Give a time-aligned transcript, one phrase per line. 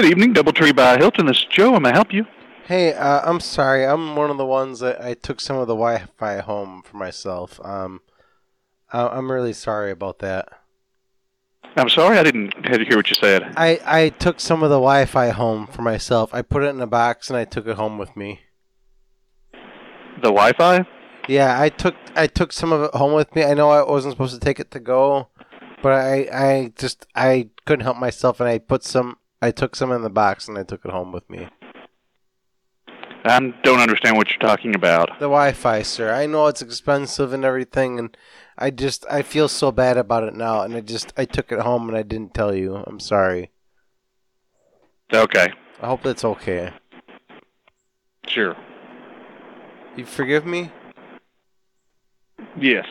[0.00, 1.26] Good evening, Doubletree by Hilton.
[1.26, 1.74] This is Joe.
[1.74, 2.24] I'm I help you?
[2.64, 3.84] Hey, uh, I'm sorry.
[3.84, 7.60] I'm one of the ones that I took some of the Wi-Fi home for myself.
[7.62, 8.00] Um,
[8.90, 10.48] I- I'm really sorry about that.
[11.76, 13.52] I'm sorry, I didn't hear what you said.
[13.58, 16.32] I, I took some of the Wi-Fi home for myself.
[16.32, 18.40] I put it in a box and I took it home with me.
[19.52, 20.86] The Wi-Fi?
[21.28, 23.44] Yeah, I took I took some of it home with me.
[23.44, 25.28] I know I wasn't supposed to take it to go,
[25.82, 29.18] but I I just I couldn't help myself, and I put some.
[29.42, 31.48] I took some in the box and I took it home with me.
[33.22, 35.08] I don't understand what you're talking about.
[35.18, 36.12] The Wi-Fi, sir.
[36.12, 38.16] I know it's expensive and everything, and
[38.56, 41.60] I just I feel so bad about it now, and I just I took it
[41.60, 42.76] home and I didn't tell you.
[42.76, 43.50] I'm sorry.
[45.12, 45.52] Okay,
[45.82, 46.70] I hope that's okay.
[48.26, 48.56] sure.
[49.96, 50.72] You forgive me?
[52.58, 52.86] Yes.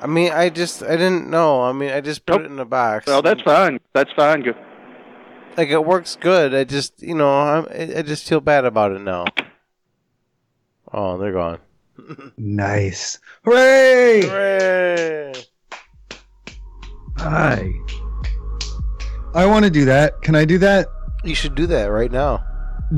[0.00, 1.62] I mean, I just I didn't know.
[1.62, 2.50] I mean, I just put Nope.
[2.50, 3.06] it in a box.
[3.06, 3.78] Well, that's fine.
[3.92, 4.42] That's fine.
[4.42, 4.54] Go-
[5.56, 6.54] like it works good.
[6.54, 9.24] I just you know I'm, I I just feel bad about it now.
[10.92, 11.58] Oh, they're gone.
[12.36, 13.18] Nice.
[13.44, 14.22] Hooray!
[14.22, 15.32] Hooray!
[17.18, 17.72] Hi.
[19.34, 20.22] I want to do that.
[20.22, 20.86] Can I do that?
[21.24, 22.44] You should do that right now.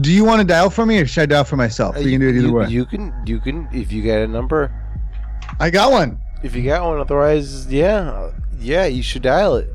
[0.00, 1.96] Do you want to dial for me or should I dial for myself?
[1.96, 2.68] We uh, can do it either you, way.
[2.68, 4.72] you can you can if you get a number.
[5.58, 6.18] I got one.
[6.42, 9.68] If you got one, otherwise, yeah, yeah, you should dial it.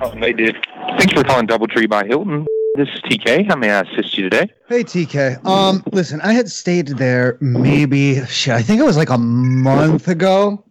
[0.00, 0.56] Oh, they did.
[0.98, 2.46] Thanks for calling DoubleTree by Hilton.
[2.76, 3.46] This is TK.
[3.48, 4.50] How may I assist you today?
[4.68, 5.44] Hey TK.
[5.46, 8.52] Um, listen, I had stayed there maybe shit.
[8.54, 10.64] I think it was like a month ago,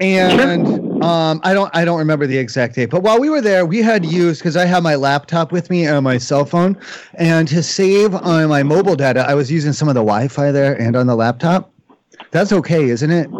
[0.00, 2.90] and um, I don't I don't remember the exact date.
[2.90, 5.86] But while we were there, we had used because I have my laptop with me
[5.86, 6.76] and my cell phone,
[7.14, 10.74] and to save on my mobile data, I was using some of the Wi-Fi there
[10.80, 11.72] and on the laptop.
[12.32, 13.30] That's okay, isn't it?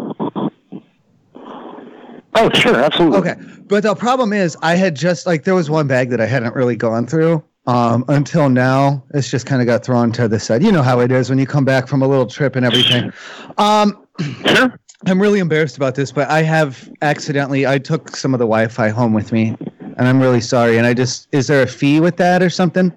[2.35, 3.17] Oh, sure, absolutely.
[3.19, 3.35] Okay,
[3.67, 6.55] but the problem is, I had just like there was one bag that I hadn't
[6.55, 9.03] really gone through um, until now.
[9.13, 10.63] It's just kind of got thrown to the side.
[10.63, 13.11] You know how it is when you come back from a little trip and everything.
[13.57, 13.97] Um,
[14.45, 14.79] Sure.
[15.07, 18.89] I'm really embarrassed about this, but I have accidentally I took some of the Wi-Fi
[18.89, 19.57] home with me,
[19.97, 20.77] and I'm really sorry.
[20.77, 22.95] And I just is there a fee with that or something?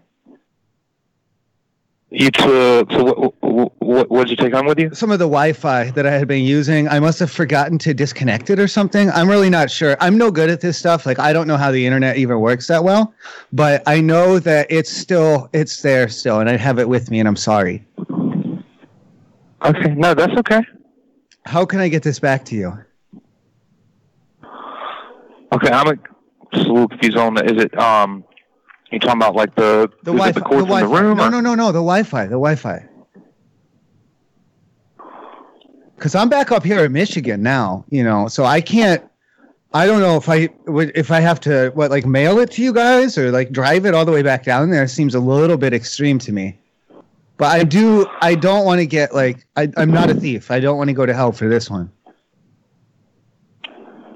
[2.16, 4.94] It's uh, so what, what what did you take home with you?
[4.94, 8.50] Some of the Wi-Fi that I had been using, I must have forgotten to disconnect
[8.50, 9.10] it or something.
[9.10, 9.96] I'm really not sure.
[10.00, 11.06] I'm no good at this stuff.
[11.06, 13.12] Like I don't know how the internet even works that well,
[13.52, 17.18] but I know that it's still it's there still, and I have it with me,
[17.18, 17.84] and I'm sorry.
[19.64, 20.62] Okay, no, that's okay.
[21.46, 22.78] How can I get this back to you?
[25.52, 25.96] Okay, I'm a,
[26.54, 27.50] just a little confused on that.
[27.50, 28.24] Is it um,
[28.94, 30.28] you talking about like the The Wi-Fi.
[30.30, 31.16] it the cords the in the room?
[31.18, 31.66] No, or- no, no, no.
[31.66, 32.24] The Wi-Fi.
[32.24, 32.88] The Wi-Fi.
[35.96, 39.02] Because I'm back up here in Michigan now, you know, so I can't.
[39.72, 42.62] I don't know if I would if I have to what like mail it to
[42.62, 44.86] you guys or like drive it all the way back down there.
[44.86, 46.58] Seems a little bit extreme to me.
[47.38, 48.06] But I do.
[48.20, 49.46] I don't want to get like.
[49.56, 50.50] I, I'm not a thief.
[50.50, 51.90] I don't want to go to hell for this one.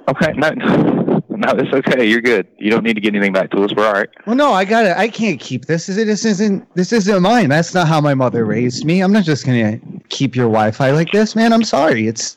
[0.08, 0.50] Okay, no,
[1.46, 2.04] no, it's okay.
[2.04, 2.48] You're good.
[2.58, 3.70] You don't need to get anything back to us.
[3.74, 4.08] We're all right.
[4.26, 4.96] Well, no, I got it.
[4.96, 5.86] I can't keep this.
[5.86, 6.74] This, is- this isn't.
[6.74, 7.48] This isn't mine.
[7.48, 9.00] That's not how my mother raised me.
[9.00, 11.52] I'm not just gonna keep your Wi-Fi like this, man.
[11.52, 12.06] I'm sorry.
[12.08, 12.36] It's.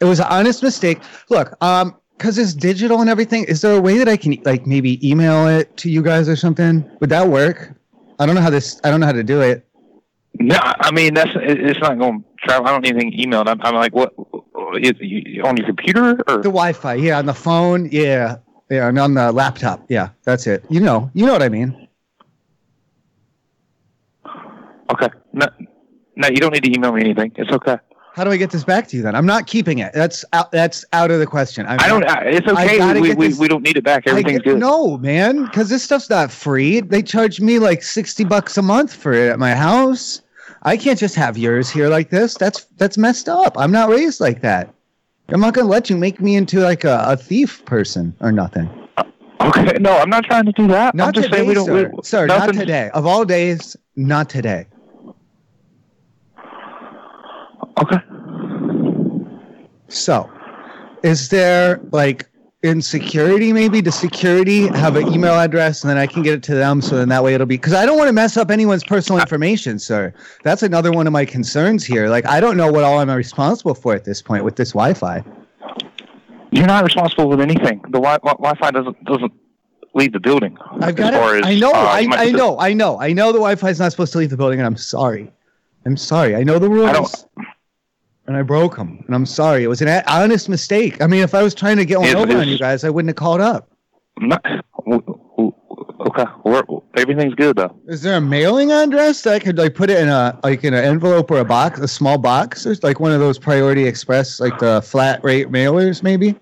[0.00, 1.00] It was an honest mistake.
[1.30, 3.44] Look, um, because it's digital and everything.
[3.44, 6.36] Is there a way that I can like maybe email it to you guys or
[6.36, 6.88] something?
[7.00, 7.72] Would that work?
[8.18, 8.80] I don't know how this.
[8.84, 9.66] I don't know how to do it.
[10.38, 12.66] No, I mean that's it's not going to travel.
[12.66, 13.48] I don't need anything emailed.
[13.48, 14.14] I'm, I'm like, what?
[14.74, 16.36] You, on your computer or?
[16.38, 18.36] The Wi-Fi, yeah, on the phone, yeah,
[18.70, 20.10] yeah, and on the laptop, yeah.
[20.24, 20.64] That's it.
[20.68, 21.88] You know, you know what I mean.
[24.92, 25.46] Okay, no,
[26.16, 27.32] no, you don't need to email me anything.
[27.36, 27.76] It's okay.
[28.14, 29.14] How do I get this back to you then?
[29.14, 29.92] I'm not keeping it.
[29.92, 30.50] That's out.
[30.50, 31.66] That's out of the question.
[31.66, 32.08] I'm I don't.
[32.08, 33.00] I, uh, it's okay.
[33.00, 34.06] We, we, this- we don't need it back.
[34.06, 34.58] Everything's get- good.
[34.58, 36.80] No, man, because this stuff's not free.
[36.80, 40.22] They charge me like sixty bucks a month for it at my house.
[40.66, 42.34] I can't just have yours here like this.
[42.34, 43.56] That's that's messed up.
[43.56, 44.74] I'm not raised like that.
[45.28, 48.68] I'm not gonna let you make me into like a, a thief person or nothing.
[48.96, 49.04] Uh,
[49.42, 50.96] okay, no, I'm not trying to do that.
[50.96, 51.66] Not I'm just today, saying we don't.
[51.66, 51.92] sir.
[51.94, 52.90] We, sir, not today.
[52.94, 54.66] Of all days, not today.
[57.80, 57.98] Okay.
[59.86, 60.28] So,
[61.04, 62.28] is there like
[62.66, 66.42] in security maybe to security have an email address and then I can get it
[66.44, 68.50] to them so then that way it'll be because I don't want to mess up
[68.50, 70.12] anyone's personal information, sir.
[70.42, 72.08] That's another one of my concerns here.
[72.08, 75.24] Like I don't know what all I'm responsible for at this point with this Wi-Fi.
[76.50, 77.80] You're not responsible with anything.
[77.82, 79.32] The wi- wi- Wi-Fi doesn't doesn't
[79.94, 80.56] leave the building.
[80.80, 81.44] I've got it.
[81.44, 81.70] as, I know.
[81.70, 82.58] uh, I, I know.
[82.58, 83.00] I know.
[83.00, 85.32] I know the Wi-Fi is not supposed to leave the building, and I'm sorry.
[85.84, 86.34] I'm sorry.
[86.36, 87.26] I know the rules.
[88.26, 89.62] And I broke them, and I'm sorry.
[89.62, 91.00] It was an honest mistake.
[91.00, 92.90] I mean, if I was trying to get one It's- over on you guys, I
[92.90, 93.68] wouldn't have called up.
[94.18, 94.36] No,
[94.86, 95.02] w-
[95.36, 95.52] w-
[96.06, 96.62] okay, We're,
[96.96, 97.76] everything's good though.
[97.86, 100.72] Is there a mailing address that I could like put it in a like in
[100.74, 102.64] an envelope or a box, a small box?
[102.64, 106.34] There's like one of those Priority Express, like the flat rate mailers, maybe.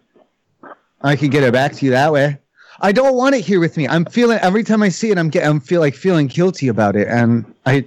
[1.02, 2.38] I could get it back to you that way.
[2.80, 3.86] I don't want it here with me.
[3.88, 6.94] I'm feeling every time I see it, I'm get I'm feel like feeling guilty about
[6.96, 7.84] it, and I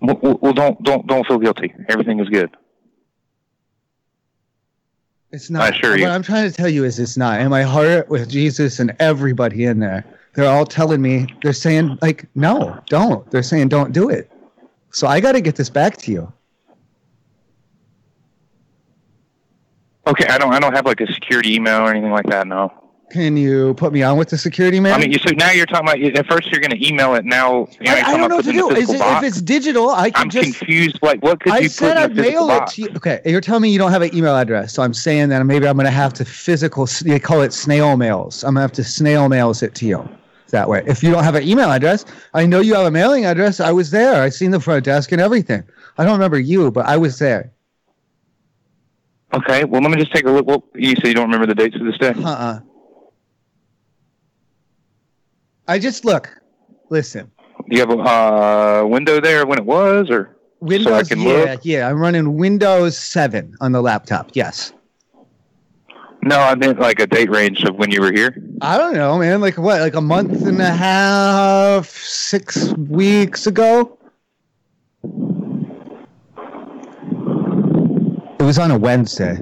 [0.00, 1.72] well, well, don't don't don't feel guilty.
[1.88, 2.54] Everything is good.
[5.32, 5.74] It's not.
[5.74, 6.06] Assure what you.
[6.06, 7.40] I'm trying to tell you is it's not.
[7.40, 11.98] And my heart with Jesus and everybody in there, they're all telling me, they're saying,
[12.02, 13.28] like, no, don't.
[13.30, 14.30] They're saying, don't do it.
[14.90, 16.32] So I got to get this back to you.
[20.06, 22.46] Okay, I don't I don't have like a security email or anything like that.
[22.46, 22.72] No.
[23.10, 24.94] Can you put me on with the security man?
[24.94, 27.24] I mean, you so now you're talking about at first you're going to email it.
[27.24, 28.70] Now, now I, you're I talking don't know what to it do.
[28.70, 30.58] Is it, if it's digital, I can I'm just.
[30.58, 30.98] confused.
[31.02, 32.74] Like, what could I you said put in I'd mail it box?
[32.74, 32.88] to you.
[32.96, 35.66] Okay, you're telling me you don't have an email address, so I'm saying that maybe
[35.66, 36.86] I'm going to have to physical.
[37.02, 38.44] They call it snail mails.
[38.44, 40.08] I'm going to have to snail mails it to you
[40.50, 40.82] that way.
[40.86, 43.58] If you don't have an email address, I know you have a mailing address.
[43.60, 44.22] I was there.
[44.22, 45.64] I seen the front desk and everything.
[45.98, 47.52] I don't remember you, but I was there.
[49.32, 50.46] Okay, well, let me just take a look.
[50.46, 52.10] Well, you say you don't remember the dates of this day.
[52.10, 52.60] Uh-uh.
[55.70, 56.28] I just look.
[56.88, 57.30] Listen.
[57.38, 61.08] Do you have a uh, window there when it was, or Windows.
[61.08, 61.60] can yeah, look?
[61.62, 61.88] yeah.
[61.88, 64.32] I'm running Windows 7 on the laptop.
[64.32, 64.72] Yes.
[66.22, 66.40] no?
[66.40, 68.36] I meant like a date range of when you were here.
[68.60, 69.40] I don't know, man.
[69.40, 69.80] Like what?
[69.80, 73.96] Like a month and a half, six weeks ago.
[78.40, 79.38] It was on a Wednesday.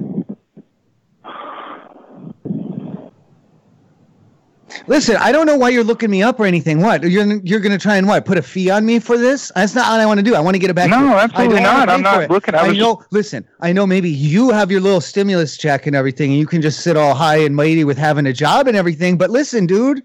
[4.87, 6.81] Listen, I don't know why you're looking me up or anything.
[6.81, 8.25] What you're you're gonna try and what?
[8.25, 9.51] Put a fee on me for this?
[9.55, 10.35] That's not what I want to do.
[10.35, 10.89] I want to get it back.
[10.89, 11.15] No, to.
[11.15, 11.89] Absolutely don't.
[11.89, 13.03] I'm not looking- I I know.
[13.11, 13.85] Listen, I know.
[13.87, 17.13] Maybe you have your little stimulus check and everything, and you can just sit all
[17.13, 19.17] high and mighty with having a job and everything.
[19.17, 20.01] But listen, dude,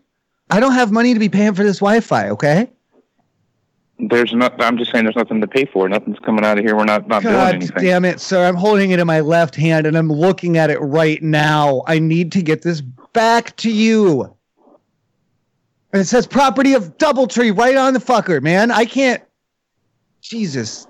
[0.50, 2.30] I don't have money to be paying for this Wi-Fi.
[2.30, 2.70] Okay.
[3.98, 4.60] There's not.
[4.62, 5.88] I'm just saying, there's nothing to pay for.
[5.88, 6.74] Nothing's coming out of here.
[6.76, 7.82] We're not not doing God anything.
[7.84, 8.44] damn it, sir!
[8.44, 11.82] I'm holding it in my left hand and I'm looking at it right now.
[11.86, 12.80] I need to get this
[13.12, 14.34] back to you.
[15.94, 18.72] And it says property of DoubleTree right on the fucker, man.
[18.72, 19.22] I can't.
[20.20, 20.88] Jesus.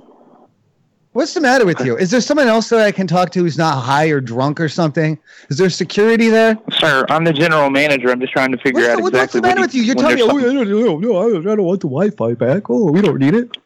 [1.12, 1.94] What's the matter with you?
[1.94, 4.70] Is there someone else that I can talk to who's not high or drunk or
[4.70, 5.18] something?
[5.50, 6.56] Is there security there?
[6.72, 8.10] Sir, I'm the general manager.
[8.10, 9.82] I'm just trying to figure What's out the, what's exactly the matter what with you?
[9.82, 12.70] You're telling me, oh, I don't, no, no, I don't want the Wi-Fi back.
[12.70, 13.58] Oh, we don't need it.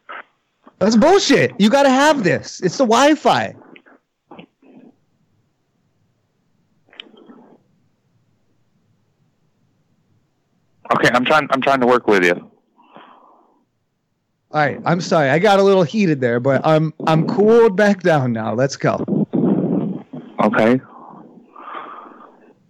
[0.81, 1.53] That's bullshit.
[1.61, 2.61] You got to have this.
[2.63, 3.55] It's the Wi-Fi.
[10.95, 11.47] Okay, I'm trying.
[11.51, 12.35] I'm trying to work with you.
[14.51, 15.29] All right, I'm sorry.
[15.29, 18.55] I got a little heated there, but I'm I'm cooled back down now.
[18.55, 19.05] Let's go.
[20.43, 20.81] Okay.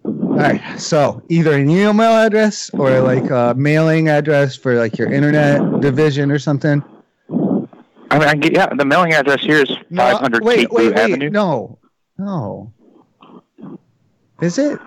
[0.04, 0.60] All right.
[0.80, 6.30] So either an email address or like a mailing address for like your internet division
[6.30, 6.82] or something.
[8.10, 8.74] I mean, I get, yeah.
[8.74, 10.96] The mailing address here is No, 500 wait, Cape wait, wait.
[10.96, 11.30] Avenue.
[11.30, 11.78] No,
[12.16, 12.72] no.
[14.40, 14.78] Is it?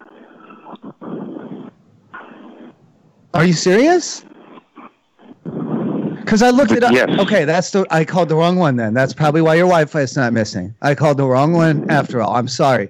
[3.34, 4.24] Are you serious?
[5.44, 6.92] Because I looked it up.
[6.94, 7.10] Yes.
[7.20, 7.86] Okay, that's the.
[7.90, 8.76] I called the wrong one.
[8.76, 10.74] Then that's probably why your Wi-Fi is not missing.
[10.82, 11.90] I called the wrong one.
[11.90, 12.90] After all, I'm sorry.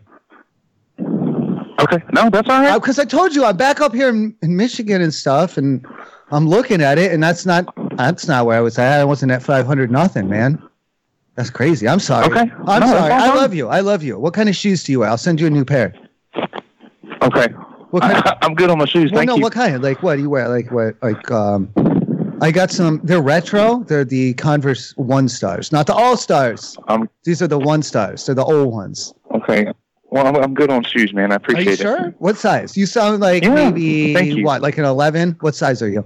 [0.99, 2.03] Okay.
[2.13, 2.69] No, that's all right.
[2.71, 5.85] Uh, because I told you I'm back up here in, in Michigan and stuff, and
[6.31, 8.99] I'm looking at it, and that's not that's not where I was at.
[8.99, 10.61] I wasn't at 500 nothing, man.
[11.35, 11.87] That's crazy.
[11.87, 12.25] I'm sorry.
[12.27, 12.51] Okay.
[12.67, 13.11] I'm No, sorry.
[13.13, 13.69] I love you.
[13.69, 14.19] I love you.
[14.19, 15.09] What kind of shoes do you wear?
[15.09, 15.93] I'll send you a new pair.
[17.23, 17.47] okay.
[17.91, 19.11] What kind I, am good on my shoes.
[19.11, 19.41] well, Thank no, you.
[19.41, 19.81] what kind?
[19.83, 20.49] Like what do you wear?
[20.49, 20.95] Like what?
[21.01, 21.71] Like um,
[22.41, 22.99] I got some.
[23.03, 23.83] They're retro.
[23.83, 26.77] They're the Converse One Stars, not the All Stars.
[26.87, 27.09] Um.
[27.23, 28.25] These are the One Stars.
[28.25, 29.13] They're the old ones.
[29.35, 29.71] Okay.
[30.11, 31.31] Well, I'm, I'm good on shoes, man.
[31.31, 31.85] I appreciate it.
[31.85, 31.99] Are you it.
[32.01, 32.15] sure?
[32.19, 32.75] What size?
[32.75, 34.61] You sound like Yeah, maybe what?
[34.61, 35.37] Like an 11?
[35.39, 36.03] What size are you?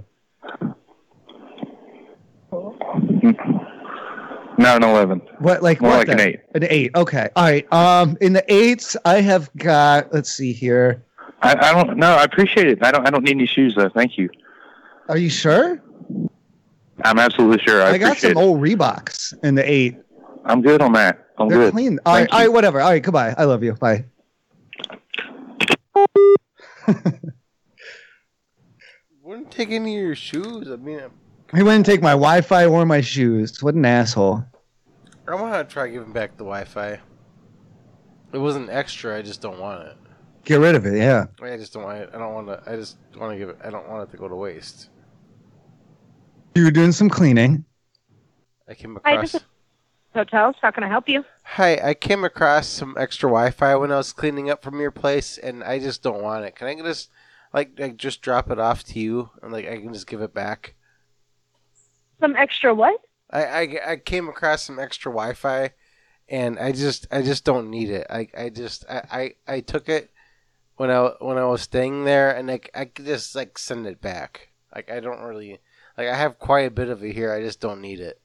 [4.60, 5.22] Not an 11.
[5.40, 6.40] What like More what like an eight.
[6.54, 6.92] An eight.
[6.96, 7.30] Okay.
[7.36, 7.74] All right.
[7.74, 10.14] Um, in the eights, I have got.
[10.14, 11.04] Let's see here.
[11.46, 11.98] I, I don't.
[11.98, 12.84] No, I appreciate it.
[12.84, 13.06] I don't.
[13.06, 13.90] I don't need any shoes though.
[13.90, 14.30] Thank you.
[15.08, 15.82] Are you sure?
[17.04, 17.82] I'm absolutely sure.
[17.84, 18.38] I, I, got some it.
[18.38, 19.98] old Reeboks in the eight.
[20.46, 21.28] I'm good on that.
[21.38, 21.74] I'm They're good.
[21.74, 22.00] clean.
[22.06, 22.22] All right.
[22.22, 22.46] Thank All you.
[22.48, 22.54] right.
[22.54, 22.82] Whatever.
[22.82, 23.04] All right.
[23.04, 23.36] Goodbye.
[23.38, 23.74] I love you.
[23.74, 24.06] Bye.
[29.24, 30.70] Wouldn't take any of your shoes.
[30.72, 31.02] I mean,
[31.54, 33.62] He wouldn't take my Wi-Fi or my shoes.
[33.62, 34.44] What an asshole.
[35.28, 37.00] I want to try giving back the Wi-Fi.
[38.34, 39.18] It wasn't extra.
[39.18, 39.98] I just don't want it.
[40.46, 40.98] Get rid of it.
[40.98, 41.26] Yeah.
[41.42, 42.10] I just don't want it.
[42.14, 42.72] I don't want to.
[42.72, 43.58] I just want to give it.
[43.64, 44.90] I don't want it to go to waste.
[46.54, 47.66] You were doing some cleaning.
[48.70, 49.32] I came Hi, across.
[49.32, 49.48] this is
[50.14, 50.56] hotels.
[50.62, 51.26] How can I help you?
[51.44, 55.38] Hi, I came across some extra Wi-Fi when I was cleaning up from your place,
[55.38, 56.56] and I just don't want it.
[56.56, 57.10] Can I just
[57.52, 60.34] like, like just drop it off to you, and like I can just give it
[60.34, 60.76] back?
[62.20, 63.02] Some extra what?
[63.32, 65.72] I, I, I came across some extra Wi-Fi,
[66.30, 68.06] and I just I just don't need it.
[68.10, 70.12] I, I just I, I, I took it
[70.78, 74.02] when I when I was staying there, and like I could just like send it
[74.02, 74.50] back.
[74.74, 75.60] Like I don't really
[75.98, 77.32] like I have quite a bit of it here.
[77.34, 78.20] I just don't need it.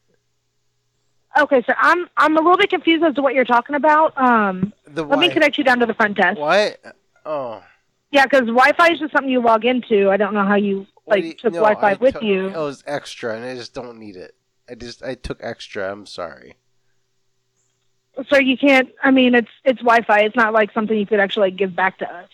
[1.39, 1.77] Okay, sir.
[1.81, 4.17] I'm I'm a little bit confused as to what you're talking about.
[4.19, 6.39] Um, The let me connect you down to the front desk.
[6.39, 6.81] What?
[7.25, 7.63] Oh.
[8.11, 10.11] Yeah, because Wi-Fi is just something you log into.
[10.11, 12.49] I don't know how you like you- took no, Wi-Fi I with took- you.
[12.49, 14.35] It was extra, and I just don't need it.
[14.69, 15.93] I just I took extra.
[15.93, 16.57] I'm sorry.
[18.29, 18.89] So you can't.
[19.03, 20.23] I mean, it's it's Wi-Fi.
[20.23, 22.29] It's not like something you could actually like, give back to us.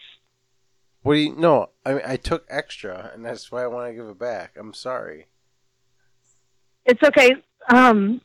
[1.06, 1.36] What do you?
[1.36, 4.56] No, I mean I took extra, and that's why I want to give it back.
[4.58, 5.26] I'm sorry.
[6.84, 7.36] It's okay.
[7.68, 8.20] Um,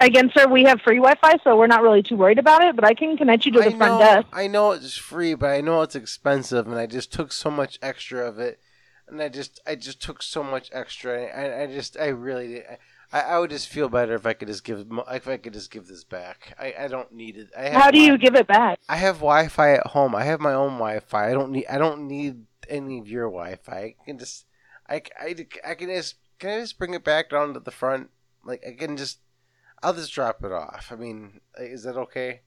[0.00, 2.74] again, sir, we have free Wi-Fi, so we're not really too worried about it.
[2.74, 4.26] But I can connect you to the I front desk.
[4.32, 7.78] I know it's free, but I know it's expensive, and I just took so much
[7.80, 8.58] extra of it,
[9.06, 11.26] and I just I just took so much extra.
[11.26, 12.78] I I just I really I,
[13.20, 15.86] I would just feel better if I could just give if I could just give
[15.86, 16.56] this back.
[16.58, 17.50] I, I don't need it.
[17.56, 18.78] I have How do you give it back?
[18.88, 20.14] I have Wi-Fi at home.
[20.14, 21.30] I have my own Wi-Fi.
[21.30, 23.72] I don't need I don't need any of your Wi-Fi.
[23.72, 24.46] I can just
[24.88, 28.08] I, I, I can just can I just bring it back down to the front?
[28.44, 29.18] Like I can just
[29.82, 30.88] I'll just drop it off.
[30.90, 32.40] I mean, is that okay?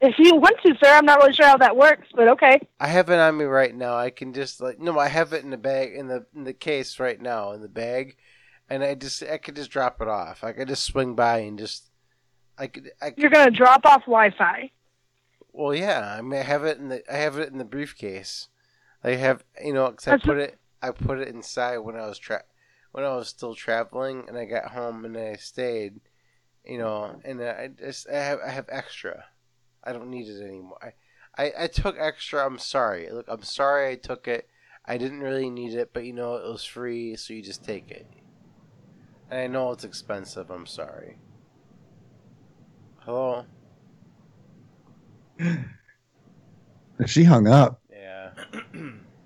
[0.00, 2.58] If you want to, sir, I'm not really sure how that works, but okay.
[2.80, 3.96] I have it on me right now.
[3.96, 6.52] I can just like no, I have it in the bag in the in the
[6.52, 8.16] case right now in the bag,
[8.72, 10.42] and I just I could just drop it off.
[10.42, 11.90] I could just swing by and just
[12.58, 14.70] I could I could, You're gonna drop off Wi-Fi.
[15.52, 16.16] well yeah.
[16.18, 18.48] I mean I have it in the I have it in the briefcase.
[19.04, 22.06] I have you know 'cause I That's- put it I put it inside when I
[22.06, 22.44] was tra-
[22.92, 26.00] when I was still traveling and I got home and I stayed,
[26.64, 29.26] you know, and I just I have I have extra.
[29.84, 30.78] I don't need it anymore.
[31.36, 32.44] I, I, I took extra.
[32.46, 33.08] I'm sorry.
[33.10, 34.48] Look, I'm sorry I took it.
[34.84, 37.90] I didn't really need it, but you know it was free, so you just take
[37.90, 38.06] it.
[39.32, 40.50] I know it's expensive.
[40.50, 41.16] I'm sorry.
[42.98, 43.46] Hello.
[47.06, 47.80] She hung up.
[47.90, 48.30] Yeah.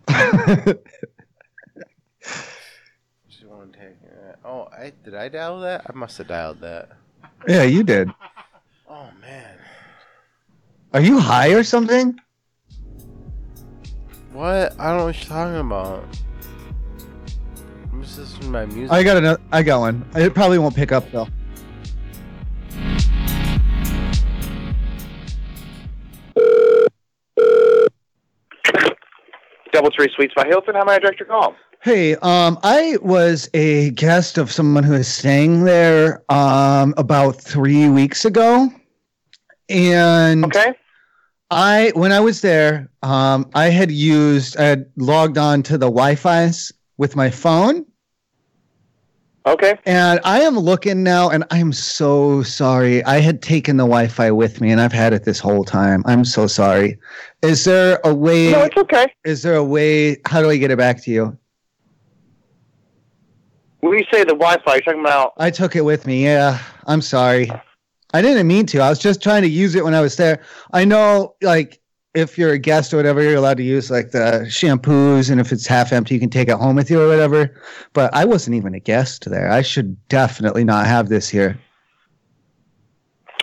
[3.29, 4.37] She won't take it.
[4.45, 5.83] Oh, I did I dial that?
[5.89, 6.89] I must have dialed that.
[7.47, 8.11] yeah, you did.
[8.89, 9.59] Oh man.
[10.95, 12.19] Are you high or something?
[14.33, 14.75] What?
[14.81, 16.05] I don't know what you're talking about.
[18.17, 18.91] This is my music.
[18.91, 19.41] I got another.
[19.53, 20.09] I got one.
[20.15, 21.29] It probably won't pick up though.
[29.73, 30.75] Double Tree Suites by Hilton.
[30.75, 31.55] How may I direct your call?
[31.83, 37.89] Hey, um, I was a guest of someone who is staying there um, about three
[37.89, 38.71] weeks ago,
[39.69, 40.73] and Okay.
[41.51, 45.87] I when I was there, um, I had used I had logged on to the
[45.87, 47.85] Wi-Fi's with my phone,
[49.47, 49.79] Okay.
[49.87, 53.05] and I am looking now, and I am so sorry.
[53.05, 56.03] I had taken the Wi-Fi with me, and I've had it this whole time.
[56.05, 56.99] I'm so sorry.
[57.43, 58.51] Is there a way?
[58.51, 59.07] No, it's okay.
[59.25, 60.17] Is there a way?
[60.27, 61.39] How do I get it back to you?
[63.81, 65.35] When you say the Wi-Fi, you're talking about.
[65.37, 66.25] I took it with me.
[66.25, 67.49] Yeah, I'm sorry.
[68.13, 68.81] I didn't mean to.
[68.81, 70.43] I was just trying to use it when I was there.
[70.73, 71.81] I know, like,
[72.17, 75.53] if you're a guest or whatever, you're allowed to use like the shampoos, and if
[75.53, 77.55] it's half empty, you can take it home with you or whatever.
[77.93, 79.51] But I wasn't even a guest there.
[79.51, 81.59] I should definitely not have this here.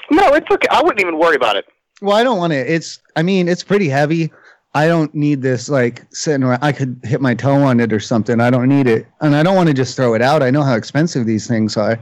[0.10, 0.68] No, it's okay.
[0.72, 1.66] I wouldn't even worry about it.
[2.02, 2.68] Well, I don't want it.
[2.68, 3.00] It's.
[3.16, 4.34] I mean, it's pretty heavy.
[4.74, 6.64] I don't need this like sitting around.
[6.64, 8.42] I could hit my toe on it or something.
[8.42, 10.42] I don't need it, and I don't want to just throw it out.
[10.42, 12.00] I know how expensive these things are.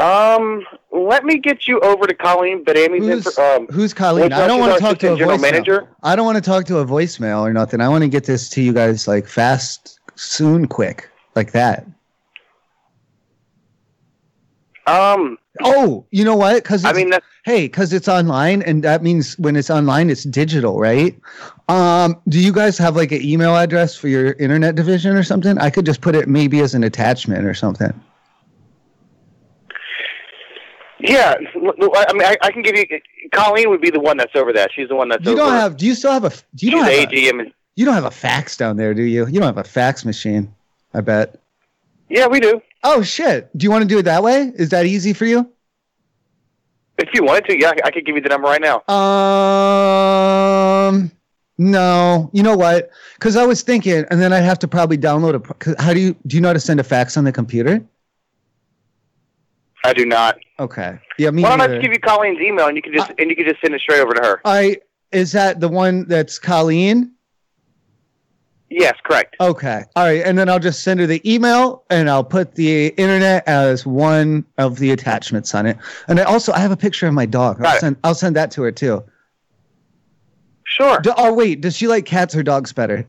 [0.00, 3.24] Um, let me get you over to Colleen Badami's.
[3.24, 4.32] Who's, um, who's Colleen?
[4.32, 5.42] I don't want to talk to a general voicemail.
[5.42, 5.88] manager?
[6.04, 7.80] I don't want to talk to a voicemail or nothing.
[7.80, 11.84] I want to get this to you guys like fast, soon, quick, like that.
[14.86, 16.62] um, Oh, you know what?
[16.62, 17.12] Because I mean,
[17.44, 21.18] hey, because it's online, and that means when it's online, it's digital, right?
[21.68, 25.58] Um, do you guys have like an email address for your internet division or something?
[25.58, 27.92] I could just put it maybe as an attachment or something.
[31.00, 31.34] Yeah.
[31.36, 32.84] I mean, I, I can give you.
[33.32, 34.70] Colleen would be the one that's over that.
[34.74, 35.76] She's the one that's You don't have?
[35.76, 36.30] Do you still have a?
[36.30, 36.94] Do you she's don't have?
[36.94, 37.40] A, AGM.
[37.40, 39.26] and- you don't have a fax down there, do you?
[39.26, 40.52] You don't have a fax machine.
[40.94, 41.40] I bet.
[42.08, 42.60] Yeah, we do.
[42.82, 43.56] Oh shit!
[43.56, 44.50] Do you want to do it that way?
[44.56, 45.48] Is that easy for you?
[46.98, 48.82] If you wanted to, yeah, I could give you the number right now.
[48.92, 51.12] Um,
[51.58, 52.28] no.
[52.32, 52.90] You know what?
[53.14, 55.40] Because I was thinking, and then I'd have to probably download a.
[55.40, 56.36] 'cause How do you do?
[56.36, 57.80] You know how to send a fax on the computer?
[59.84, 60.38] I do not.
[60.58, 60.98] Okay.
[61.18, 63.30] Yeah, me Why don't I just give you Colleen's email and you can just and
[63.30, 64.40] you can just send it straight over to her.
[64.44, 64.78] I
[65.12, 67.12] is that the one that's Colleen?
[68.70, 69.36] Yes, correct.
[69.40, 69.84] Okay.
[69.96, 70.22] All right.
[70.22, 74.44] And then I'll just send her the email and I'll put the internet as one
[74.58, 75.78] of the attachments on it.
[76.06, 77.58] And I also I have a picture of my dog.
[77.58, 77.80] Got I'll it.
[77.80, 79.02] send I'll send that to her too.
[80.64, 81.00] Sure.
[81.00, 83.06] Do, oh wait, does she like cats or dogs better?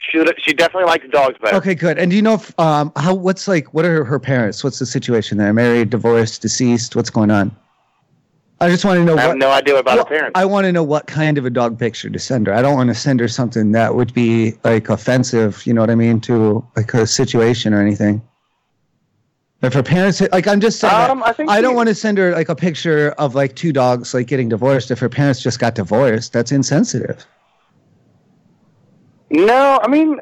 [0.00, 1.56] She she definitely likes dogs better.
[1.56, 1.98] Okay, good.
[1.98, 4.62] And do you know if um how what's like what are her, parents?
[4.62, 5.52] What's the situation there?
[5.52, 6.96] Married, divorced, deceased?
[6.96, 7.54] What's going on?
[8.60, 10.32] I just want to know I have what no idea about well, her parents.
[10.34, 12.52] I want to know what kind of a dog picture to send her.
[12.54, 15.90] I don't want to send her something that would be like offensive, you know what
[15.90, 18.20] I mean, to like a situation or anything.
[19.62, 22.18] If her parents like I'm just saying Um, I I don't she- want to send
[22.18, 25.58] her like a picture of like two dogs like getting divorced if her parents just
[25.58, 26.32] got divorced.
[26.32, 27.26] That's insensitive.
[29.30, 30.18] No, I mean,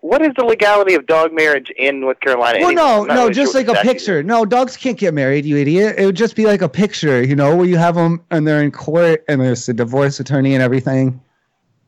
[0.00, 2.60] what is the legality of dog marriage in North Carolina?
[2.60, 4.20] Well, no, no, really just sure like a picture.
[4.20, 4.26] is.
[4.26, 5.96] No, dogs can't get married, you idiot.
[5.98, 8.62] It would just be like a picture, you know, where you have them and they're
[8.62, 11.20] in court and there's a divorce attorney and everything.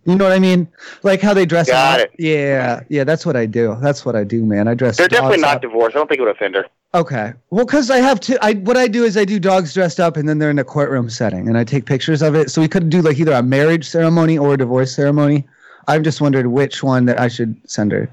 [0.07, 0.68] You know what I mean?
[1.02, 2.07] Like how they dress Got up.
[2.07, 2.12] it.
[2.18, 3.76] Yeah, yeah, that's what I do.
[3.83, 4.68] That's what I do, man.
[4.68, 4.94] I dress.
[4.94, 4.98] Up.
[4.98, 5.62] They're definitely not up.
[5.62, 5.96] divorced.
[5.96, 6.64] I don't think it would offend her.
[6.94, 7.33] Okay.
[7.50, 8.42] Well, because I have to.
[8.42, 10.64] I what I do is I do dogs dressed up and then they're in a
[10.64, 12.50] courtroom setting and I take pictures of it.
[12.50, 15.44] So we could do like either a marriage ceremony or a divorce ceremony.
[15.87, 18.11] I've just wondered which one that I should send her.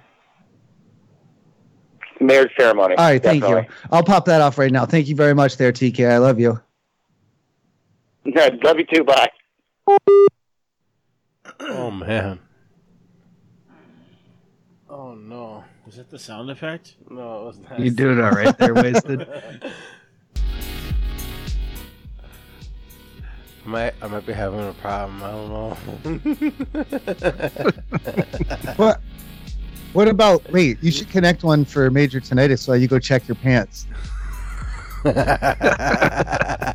[2.19, 2.95] Marriage ceremony.
[2.95, 3.67] All right, thank definitely.
[3.69, 3.87] you.
[3.91, 4.85] I'll pop that off right now.
[4.85, 6.09] Thank you very much, there, TK.
[6.09, 6.61] I love you.
[8.35, 9.03] Love you too.
[9.03, 9.29] Bye.
[11.59, 12.39] Oh man.
[14.89, 15.63] Oh no.
[15.85, 16.95] Was that the sound effect?
[17.09, 17.79] No, it was not.
[17.79, 19.27] You doing all right there, wasted.
[23.65, 25.23] I might, I might be having a problem.
[25.23, 25.77] I don't know.
[28.75, 28.99] What?
[29.93, 30.51] What about?
[30.51, 33.85] Wait, you should connect one for major tinnitus so you go check your pants.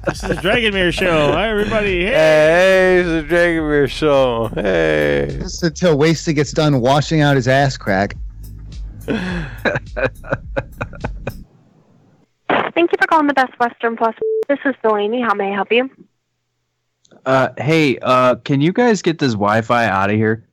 [0.08, 1.32] This is the Dragonmere Show.
[1.32, 2.06] Hi, everybody.
[2.06, 2.12] Hey.
[2.12, 4.48] hey, it's the Dragonmere Show.
[4.54, 5.36] Hey.
[5.40, 8.16] Just until Wasted gets done washing out his ass crack.
[9.06, 9.48] Thank
[12.92, 14.14] you for calling the Best Western Plus.
[14.48, 15.20] This is Delaney.
[15.20, 15.90] How may I help you?
[17.28, 20.48] Uh, hey, uh, can you guys get this Wi-Fi out of here?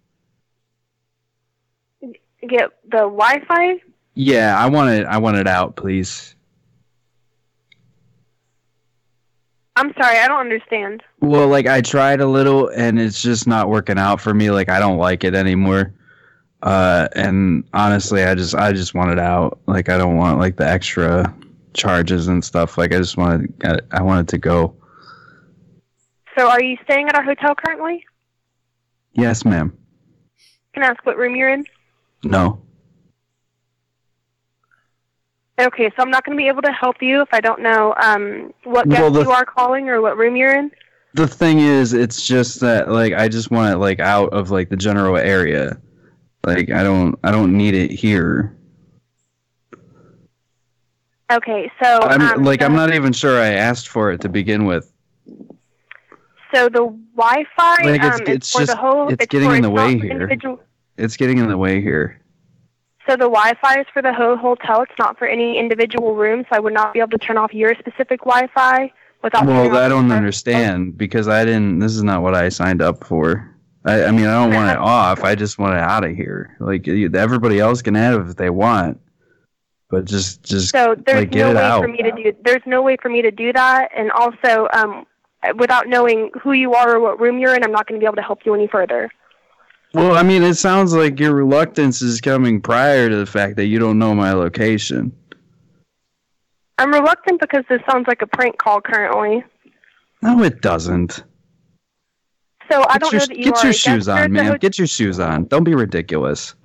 [2.02, 3.80] Get the Wi-Fi?
[4.16, 5.06] Yeah, I want it.
[5.06, 6.36] I want it out, please.
[9.78, 11.02] I'm sorry, I don't understand.
[11.22, 14.52] Well, like I tried a little, and it's just not working out for me.
[14.52, 15.94] Like I don't like it anymore.
[16.62, 19.62] Uh, and honestly, I just I just want it out.
[19.66, 21.34] Like I don't want like the extra
[21.74, 22.78] charges and stuff.
[22.78, 24.76] Like I just wanted I, I want it to go.
[26.38, 28.06] So, are you staying at our hotel currently?
[29.14, 29.78] Yes, ma'am.
[30.74, 31.66] Can I ask what room you're in?
[32.24, 32.62] No.
[35.58, 37.96] Okay, so I'm not going to be able to help you if I don't know
[38.02, 40.70] um, what guest Well, you are calling or what room you're in.
[41.14, 44.68] The thing is, it's just that like I just want it like out of like
[44.68, 45.80] the general area.
[46.46, 48.58] Like I don't I don't need it here.
[51.32, 54.30] Okay, so I'm um, like the, I'm not even sure I asked for it to
[54.30, 54.92] begin with.
[56.56, 56.86] So the
[57.18, 59.10] Wi-Fi Like, it's- um, it's just- the whole.
[59.10, 60.12] it's getting in the way here.
[60.12, 60.62] individual-
[60.98, 62.22] It's getting in the way here.
[63.08, 64.82] So the Wi-Fi is for the whole hotel.
[64.84, 66.44] It's not for any individual room.
[66.50, 68.92] So I would not be able to turn off your specific Wi-Fi
[69.22, 69.46] without.
[69.46, 71.80] Well, I don't understand because I didn't.
[71.80, 73.52] This is not what I signed up for.
[73.86, 75.24] I, I mean, I don't want it off.
[75.24, 76.56] I just want it out of here.
[76.62, 79.00] Like everybody else can have it if they want,
[79.92, 81.82] but just just So there's like get no it way out.
[81.84, 82.32] for me to do.
[82.44, 85.06] There's no way for me to do that, and also, um,
[85.56, 88.08] without knowing who you are or what room you're in, I'm not going to be
[88.08, 89.10] able to help you any further.
[89.94, 93.68] Well, I mean, it sounds like your reluctance is coming prior to the fact that
[93.68, 95.16] you don't know my location.
[96.78, 99.44] I'm reluctant because this sounds like a prank call currently.
[100.22, 101.24] No, it doesn't.
[102.70, 104.46] So I Get don't your, know that you get are your shoes on, man.
[104.46, 104.58] hotel.
[104.58, 105.46] Get your shoes on.
[105.46, 106.56] Don't be ridiculous.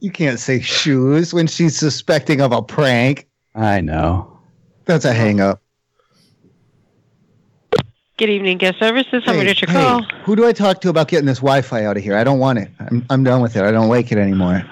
[0.00, 3.28] You can't say shoes when she's suspecting of a prank.
[3.54, 4.31] I know.
[4.84, 5.60] That's a hang up.
[8.18, 9.22] Good evening, guest services.
[9.24, 10.02] How Hey, direct your hey, call?
[10.24, 12.16] who do I talk to about getting this Wi-Fi out of here?
[12.16, 12.70] I don't want it.
[12.78, 13.62] I'm, I'm done with it.
[13.64, 14.64] I don't like it anymore.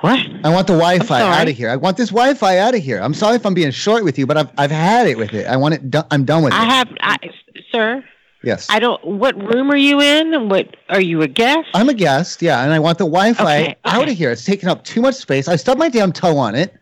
[0.00, 0.18] What?
[0.44, 1.68] I want the Wi-Fi out of here.
[1.68, 2.98] I want this Wi-Fi out of here.
[3.00, 5.46] I'm sorry if I'm being short with you, but I've I've had it with it.
[5.46, 5.90] I want it.
[5.90, 6.06] Done.
[6.10, 6.68] I'm done with I it.
[6.68, 7.16] I have, I,
[7.70, 8.04] sir.
[8.42, 8.66] yes.
[8.70, 9.04] I don't.
[9.04, 10.48] What room are you in?
[10.48, 11.68] What are you a guest?
[11.74, 14.30] I'm a guest, yeah, and I want the Wi-Fi Okay, out of here.
[14.30, 15.48] It's taking up too much space.
[15.48, 16.74] I stubbed my damn toe on it.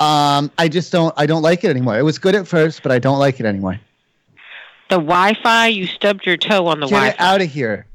[0.00, 1.14] Um, I just don't.
[1.16, 1.98] I don't like it anymore.
[1.98, 3.80] It was good at first, but I don't like it anymore.
[4.90, 5.68] The Wi-Fi.
[5.68, 7.16] You stubbed your toe on the Get Wi-Fi.
[7.16, 7.86] Get out of here.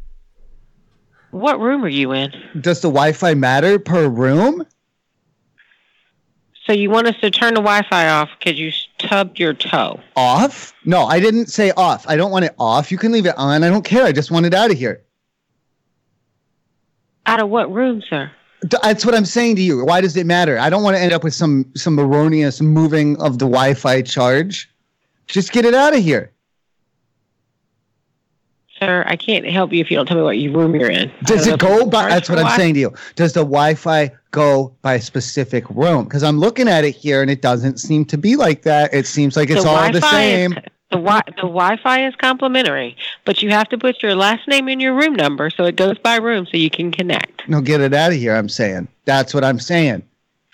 [1.32, 2.32] What room are you in?
[2.60, 4.66] Does the Wi-Fi matter per room?
[6.66, 10.00] So you want us to turn the Wi-Fi off because you stubbed your toe?
[10.16, 10.74] Off?
[10.86, 12.08] No, I didn't say off.
[12.08, 12.92] I don't want it off.
[12.92, 13.64] You can leave it on.
[13.64, 14.06] I don't care.
[14.06, 15.02] I just want it out of here.
[17.26, 18.32] Out of what room, sir?
[18.62, 19.86] That's what I'm saying to you.
[19.86, 20.60] Why does it matter?
[20.60, 24.70] I don't want to end up with some some erroneous moving of the Wi-Fi charge.
[25.28, 26.32] Just get it out of here.
[28.80, 31.12] Sir, I can't help you if you don't tell me what your room you're in.
[31.24, 32.08] Does it go by?
[32.10, 32.94] That's what I'm saying to you.
[33.16, 36.06] Does the Wi-Fi go by a specific room?
[36.06, 38.94] Because I'm looking at it here, and it doesn't seem to be like that.
[38.94, 40.54] It seems like it's The all the Wi-Fi same.
[40.54, 44.68] Is, the, wi- the Wi-Fi is complimentary, but you have to put your last name
[44.68, 47.48] and your room number, so it goes by room, so you can connect.
[47.48, 48.36] No, get it out of here.
[48.36, 48.88] I'm saying.
[49.06, 50.04] That's what I'm saying.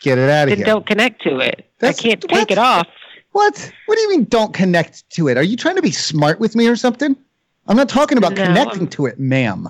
[0.02, 0.66] Get it out of Then here.
[0.66, 1.66] don't connect to it.
[1.80, 2.88] That's- I can't take it off.
[3.32, 3.72] What?
[3.86, 4.26] What do you mean?
[4.26, 5.38] Don't connect to it?
[5.38, 7.16] Are you trying to be smart with me or something?
[7.68, 9.70] I'm not talking about No, connecting I'm- to it, ma'am.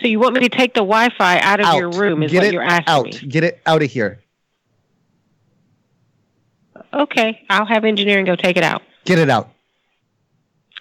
[0.00, 2.22] So you want me to take the Wi-Fi out of your room?
[2.22, 3.04] Is Get what it you're asking out.
[3.06, 3.12] me?
[3.28, 4.18] Get it out of here.
[6.92, 8.82] Okay, I'll have engineering go take it out.
[9.04, 9.50] Get it out.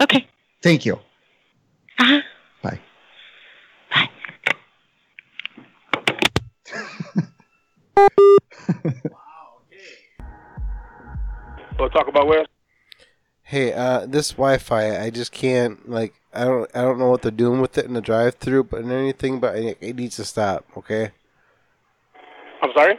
[0.01, 0.27] Okay.
[0.61, 0.99] Thank you.
[1.99, 2.21] Uh-huh.
[2.61, 2.79] Bye.
[3.93, 4.09] Bye.
[11.79, 12.45] We'll talk about where.
[13.41, 16.13] Hey, uh, this Wi-Fi, I just can't like.
[16.33, 16.71] I don't.
[16.73, 19.41] I don't know what they're doing with it in the drive-through, but anything.
[19.41, 20.65] But it, it needs to stop.
[20.77, 21.11] Okay.
[22.61, 22.97] I'm sorry.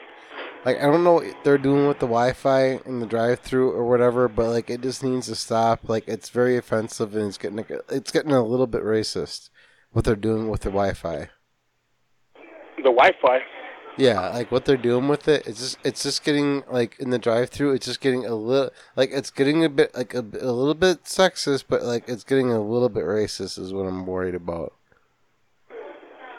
[0.65, 4.29] Like I don't know what they're doing with the Wi-Fi in the drive-through or whatever,
[4.29, 5.89] but like it just needs to stop.
[5.89, 9.51] Like it's very offensive and it's getting it's getting a little bit racist.
[9.93, 11.29] What they're doing with the Wi-Fi.
[12.79, 13.39] The Wi-Fi.
[13.97, 17.19] Yeah, like what they're doing with it, it's just it's just getting like in the
[17.19, 20.75] drive-through, it's just getting a little like it's getting a bit like a, a little
[20.75, 24.73] bit sexist, but like it's getting a little bit racist is what I'm worried about.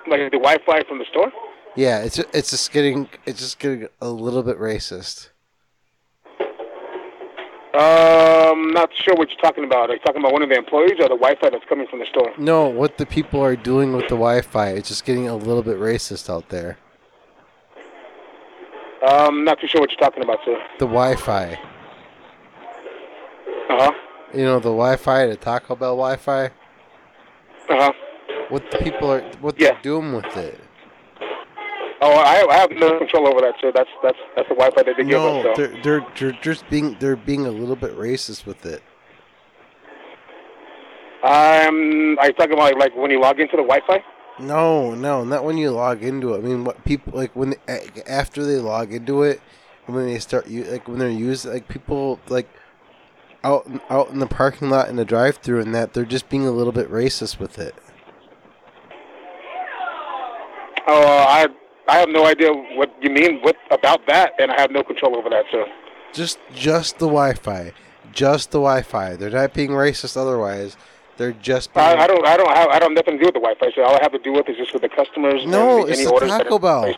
[0.09, 1.31] Like the Wi-Fi from the store.
[1.75, 5.29] Yeah, it's it's just getting it's just getting a little bit racist.
[7.73, 9.89] Um, not sure what you're talking about.
[9.89, 12.05] Are you talking about one of the employees or the Wi-Fi that's coming from the
[12.05, 12.31] store?
[12.37, 15.77] No, what the people are doing with the Wi-Fi, it's just getting a little bit
[15.77, 16.77] racist out there.
[19.05, 20.57] Um, not too sure what you're talking about, sir.
[20.79, 21.59] The Wi-Fi,
[23.69, 23.91] Uh huh.
[24.33, 26.45] you know, the Wi-Fi, the Taco Bell Wi-Fi.
[26.45, 26.49] Uh
[27.69, 27.91] huh.
[28.47, 29.71] What the people are what Yeah.
[29.73, 30.61] they're doing with it.
[32.07, 34.93] Oh, I, I have no control over that, So That's that's that's the Wi-Fi that
[34.95, 35.57] they give No, us.
[35.57, 35.61] So.
[35.67, 38.83] they're, they're they're just being they're being a little bit racist with it.
[41.23, 44.03] Um, are you talking about like when you log into the Wi-Fi?
[44.39, 46.37] No, no, not when you log into it.
[46.37, 49.41] I mean, what people like when they, after they log into it,
[49.87, 52.47] when they start you like when they're used like people like
[53.43, 56.51] out out in the parking lot in the drive-through and that they're just being a
[56.51, 57.73] little bit racist with it.
[60.87, 61.47] Oh, I
[61.87, 65.15] I have no idea what you mean with about that, and I have no control
[65.15, 65.65] over that, sir.
[66.13, 67.73] Just just the Wi-Fi,
[68.11, 69.15] just the Wi-Fi.
[69.15, 70.77] They're not being racist otherwise.
[71.17, 73.25] They're just being, I, I don't I don't have I don't have nothing to do
[73.27, 75.45] with the Wi-Fi, so all I have to do with is just with the customers.
[75.45, 76.93] No, and it's any the Taco Bell.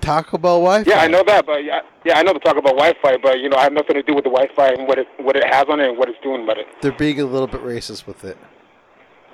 [0.00, 0.88] Taco Bell Wi-Fi.
[0.90, 3.48] Yeah, I know that, but yeah, yeah, I know to talk about Wi-Fi, but you
[3.48, 5.64] know, I have nothing to do with the Wi-Fi and what it what it has
[5.68, 6.66] on it and what it's doing about it.
[6.80, 8.36] They're being a little bit racist with it.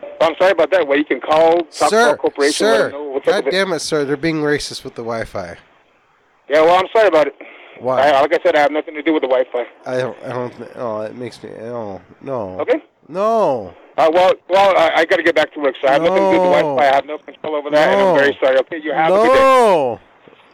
[0.02, 0.86] So I'm sorry about that.
[0.86, 2.52] Well, you can call Taco sir, Bell Corporation.
[2.66, 4.04] sir, what's God with damn it, sir!
[4.04, 5.56] They're being racist with the Wi-Fi.
[6.48, 7.34] Yeah, well, I'm sorry about it.
[7.80, 8.10] Why?
[8.10, 9.64] I, like I said, I have nothing to do with the Wi-Fi.
[9.86, 10.16] I don't.
[10.24, 10.56] I don't.
[10.56, 11.50] Th- oh, it makes me.
[11.60, 12.60] Oh no.
[12.60, 12.82] Okay.
[13.08, 13.74] No.
[13.96, 16.16] Uh, well, well, I, I got to get back to work, so I have nothing
[16.16, 16.50] to do with the No.
[16.76, 16.88] Wi-Fi.
[16.90, 18.10] I have no control over that, and No.
[18.14, 18.58] I'm very sorry.
[18.60, 19.38] Okay, you have a good day.
[19.38, 20.00] No.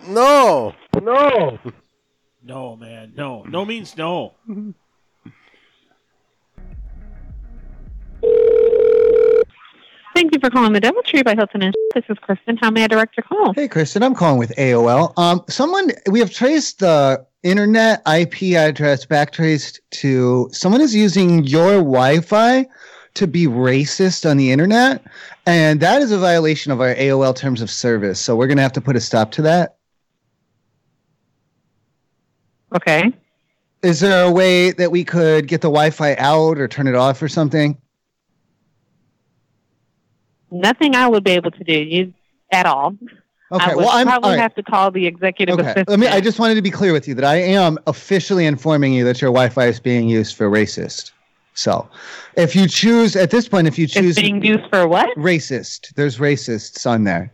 [0.08, 0.74] No.
[1.02, 1.58] No.
[2.40, 3.12] No, man.
[3.14, 3.42] No.
[3.42, 4.32] No means no.
[10.18, 12.56] Thank you for calling the Doubletree by Hilton and This is Kristen.
[12.56, 13.52] How may I direct your call?
[13.54, 15.16] Hey, Kristen, I'm calling with AOL.
[15.16, 21.74] Um, someone we have traced the internet IP address backtraced to someone is using your
[21.74, 22.66] Wi-Fi
[23.14, 25.04] to be racist on the internet,
[25.46, 28.18] and that is a violation of our AOL terms of service.
[28.18, 29.76] So we're gonna have to put a stop to that.
[32.74, 33.12] Okay.
[33.84, 37.22] Is there a way that we could get the Wi-Fi out or turn it off
[37.22, 37.80] or something?
[40.50, 42.12] Nothing I would be able to do
[42.50, 42.96] at all.
[43.50, 44.40] Okay, I would well, I'm probably right.
[44.40, 45.88] have to call the executive Okay, assistant.
[45.88, 46.06] let me.
[46.06, 49.20] I just wanted to be clear with you that I am officially informing you that
[49.20, 51.12] your Wi-Fi is being used for racist.
[51.54, 51.88] So,
[52.36, 55.08] if you choose at this point, if you choose it's being used for what?
[55.16, 57.32] racist, there's racists on there.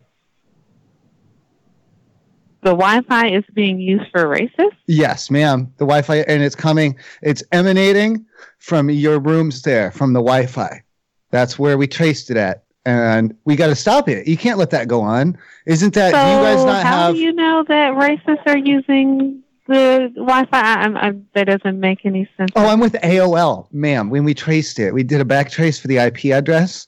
[2.63, 4.77] The Wi-Fi is being used for racist.
[4.87, 5.71] Yes, ma'am.
[5.77, 6.97] The Wi-Fi, and it's coming.
[7.21, 8.25] It's emanating
[8.59, 10.83] from your rooms there, from the Wi-Fi.
[11.31, 14.27] That's where we traced it at, and we got to stop it.
[14.27, 15.39] You can't let that go on.
[15.67, 16.13] Isn't that?
[16.13, 17.15] so do you guys not how have?
[17.15, 20.49] do you know that racists are using the Wi-Fi?
[20.53, 22.53] I, I'm- that doesn't make any sense.
[22.57, 24.11] Oh, I'm with AOL, ma'am.
[24.11, 26.87] When we traced it, we did a back trace for the IP address.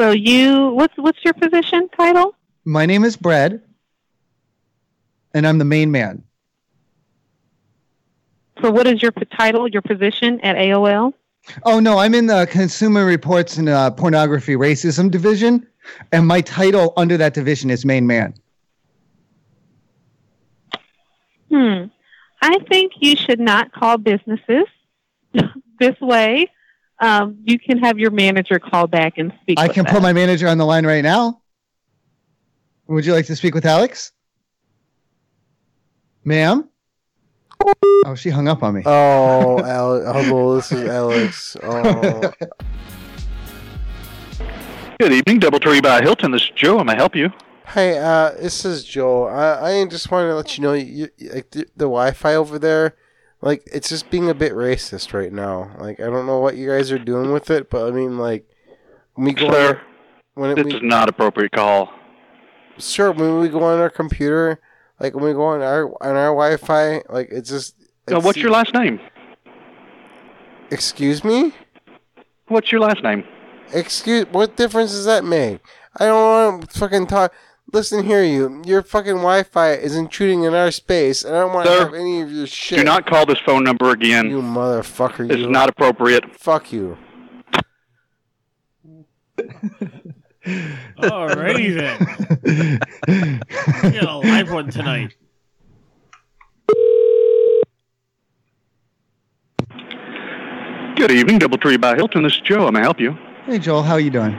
[0.00, 2.34] So you, what's what's your position title?
[2.64, 3.62] My name is Brad,
[5.34, 6.24] and I'm the main man.
[8.60, 11.14] So what is your p- title, your position at AOL?
[11.64, 15.66] Oh no, I'm in the Consumer Reports and uh, Pornography Racism division,
[16.12, 18.34] and my title under that division is main man.
[21.50, 21.84] Hmm.
[22.40, 24.64] I think you should not call businesses
[25.78, 26.50] this way.
[26.98, 29.58] Um, you can have your manager call back and speak.
[29.58, 29.94] I can them.
[29.94, 31.42] put my manager on the line right now.
[32.86, 34.12] Would you like to speak with Alex?
[36.24, 36.68] Ma'am?
[38.04, 38.82] Oh, she hung up on me.
[38.84, 40.06] Oh, Alex.
[40.26, 41.56] Hello, this is Alex.
[41.62, 42.32] Oh.
[44.98, 46.32] Good evening, DoubleTree by Hilton.
[46.32, 46.80] This is Joe.
[46.80, 47.30] Am I help you?
[47.66, 49.24] Hey, uh, this is Joe.
[49.26, 52.58] I, I just wanted to let you know, you, you- like the, the Wi-Fi over
[52.58, 52.96] there,
[53.40, 55.70] like it's just being a bit racist right now.
[55.78, 58.48] Like I don't know what you guys are doing with it, but I mean, like
[59.14, 59.80] when we go Sir, on,
[60.34, 61.92] when This we, is not appropriate call.
[62.78, 64.60] sure when we go on our computer,
[65.02, 67.74] like when we go on our on our Wi-Fi, like it's just.
[68.10, 69.00] Uh, what's your last name?
[70.70, 71.52] Excuse me.
[72.46, 73.24] What's your last name?
[73.72, 74.26] Excuse.
[74.30, 75.58] What difference does that make?
[75.96, 77.34] I don't want to fucking talk.
[77.72, 78.62] Listen here, you.
[78.64, 82.20] Your fucking Wi-Fi is intruding in our space, and I don't want to have any
[82.20, 82.78] of your shit.
[82.78, 84.28] Do not call this phone number again.
[84.28, 85.28] You motherfucker.
[85.30, 85.50] It's you.
[85.50, 86.36] not appropriate.
[86.36, 86.96] Fuck you.
[90.46, 91.74] Alrighty
[92.42, 92.80] then.
[93.84, 95.14] we got a live one tonight.
[100.96, 102.22] Good evening, DoubleTree by Hilton.
[102.22, 102.66] This is Joe.
[102.66, 103.16] I'm gonna help you?
[103.46, 104.36] Hey, Joel, how are you doing?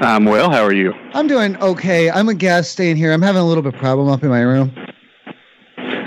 [0.00, 0.50] I'm well.
[0.50, 0.92] How are you?
[1.14, 2.10] I'm doing okay.
[2.10, 3.12] I'm a guest staying here.
[3.12, 4.74] I'm having a little bit of problem up in my room.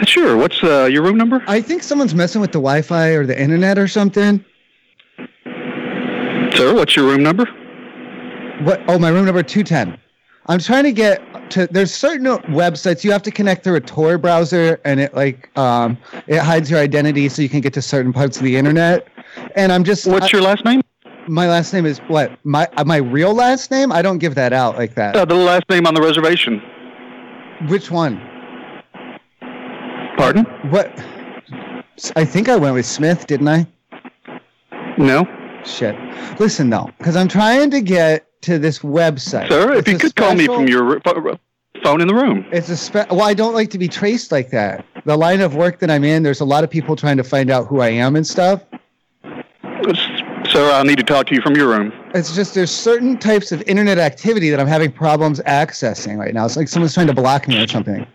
[0.05, 0.37] Sure.
[0.37, 1.43] What's uh, your room number?
[1.47, 4.43] I think someone's messing with the Wi-Fi or the internet or something.
[6.55, 7.47] Sir, what's your room number?
[8.61, 8.81] What?
[8.87, 9.97] Oh, my room number two ten.
[10.47, 11.67] I'm trying to get to.
[11.67, 15.97] There's certain websites you have to connect through a Tor browser, and it like um
[16.27, 19.07] it hides your identity so you can get to certain parts of the internet.
[19.55, 20.07] And I'm just.
[20.07, 20.81] What's your last name?
[21.27, 22.31] My last name is what?
[22.43, 23.91] My uh, my real last name?
[23.91, 25.15] I don't give that out like that.
[25.15, 26.61] Uh, the last name on the reservation.
[27.67, 28.19] Which one?
[30.17, 30.45] Pardon?
[30.71, 30.91] What?
[32.15, 33.67] I think I went with Smith, didn't I?
[34.97, 35.27] No.
[35.65, 35.95] Shit.
[36.39, 39.49] Listen though, because I'm trying to get to this website.
[39.49, 40.99] Sir, if you could call me from your
[41.83, 42.45] phone in the room.
[42.51, 44.85] It's a spe- well, I don't like to be traced like that.
[45.05, 47.49] The line of work that I'm in, there's a lot of people trying to find
[47.49, 48.63] out who I am and stuff.
[50.49, 51.93] Sir, I'll need to talk to you from your room.
[52.13, 56.45] It's just there's certain types of internet activity that I'm having problems accessing right now.
[56.45, 58.05] It's like someone's trying to block me or something.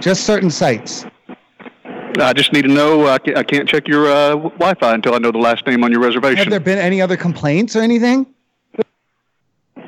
[0.00, 1.06] Just certain sites.
[2.20, 3.06] I just need to know.
[3.06, 6.00] Uh, I can't check your uh, Wi-Fi until I know the last name on your
[6.00, 6.38] reservation.
[6.38, 8.26] Have there been any other complaints or anything?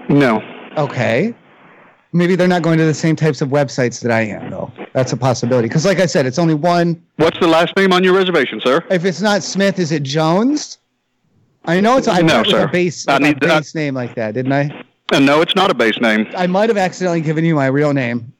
[0.08, 0.42] No.
[0.76, 1.34] Okay.
[2.12, 4.72] Maybe they're not going to the same types of websites that I am, though.
[4.92, 5.68] That's a possibility.
[5.68, 7.02] Because, like I said, it's only one.
[7.16, 8.82] What's the last name on your reservation, sir?
[8.90, 10.78] If it's not Smith, is it Jones?
[11.66, 12.64] I know it's I No, sir.
[12.64, 14.84] a base, I with a need to- name like that, didn't I?
[15.12, 16.26] Uh, no, it's not a base name.
[16.36, 18.32] I might have accidentally given you my real name.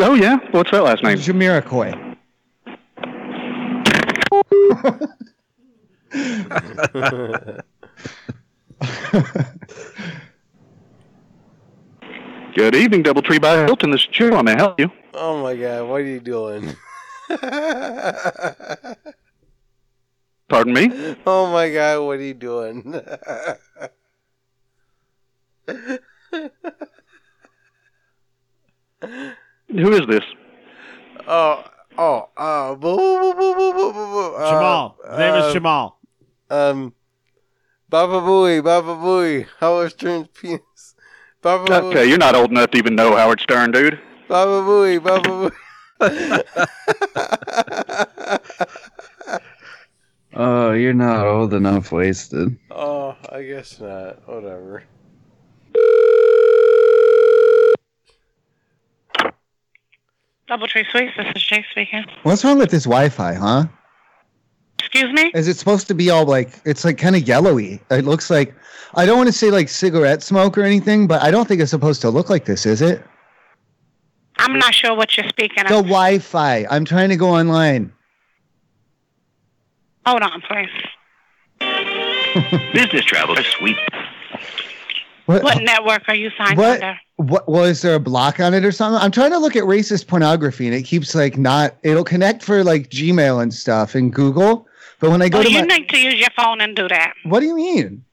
[0.00, 0.36] Oh yeah.
[0.52, 1.18] What's that last name?
[1.18, 2.16] Jamiroquai.
[12.54, 13.90] Good evening, DoubleTree by Hilton.
[13.90, 14.36] This is Joe.
[14.36, 14.88] I may help you.
[15.12, 16.76] Oh my god, what are you doing?
[20.48, 21.16] Pardon me.
[21.26, 22.82] oh my god, what are you doing?
[29.66, 30.22] Who is this?
[31.26, 31.64] oh,
[31.98, 34.34] oh, uh, boo, boo, boo, boo, boo, boo, boo.
[34.36, 34.96] Uh, Jamal.
[35.10, 35.98] His name is uh, Jamal.
[36.50, 36.94] Um,
[37.88, 40.93] Baba Booey, Baba Booey, Howard Stern's penis.
[41.44, 44.00] Baba Booey, Okay, you're not old enough to even know Howard Stern, dude.
[44.28, 45.52] Baba Booey, Baba
[46.00, 46.00] Booey.
[50.36, 52.58] Oh, you're not old enough, wasted.
[52.72, 54.26] oh, I guess not.
[54.28, 54.82] Whatever.
[60.46, 62.04] Double Tree Suites, this is Jay speaking.
[62.22, 63.64] What's wrong with this Wi-Fi, huh?
[64.94, 65.32] Excuse me?
[65.34, 67.80] Is it supposed to be all like it's like kind of yellowy?
[67.90, 68.54] It looks like
[68.94, 71.72] I don't want to say like cigarette smoke or anything, but I don't think it's
[71.72, 73.02] supposed to look like this, is it?
[74.38, 75.86] I'm not sure what you're speaking The of.
[75.86, 76.66] Wi-Fi.
[76.70, 77.92] I'm trying to go online.
[80.06, 80.70] Hold on, please.
[82.72, 83.76] Business travel is sweet.
[85.26, 85.42] What?
[85.42, 86.82] What network are you signed What?
[86.82, 87.00] under?
[87.16, 89.00] What was there a block on it or something?
[89.02, 91.74] I'm trying to look at racist pornography and it keeps like not.
[91.82, 94.68] It'll connect for like Gmail and stuff and Google,
[95.00, 96.88] but when I go Oh, to you my, need to use your phone and do
[96.88, 97.14] that.
[97.24, 98.04] what do you mean?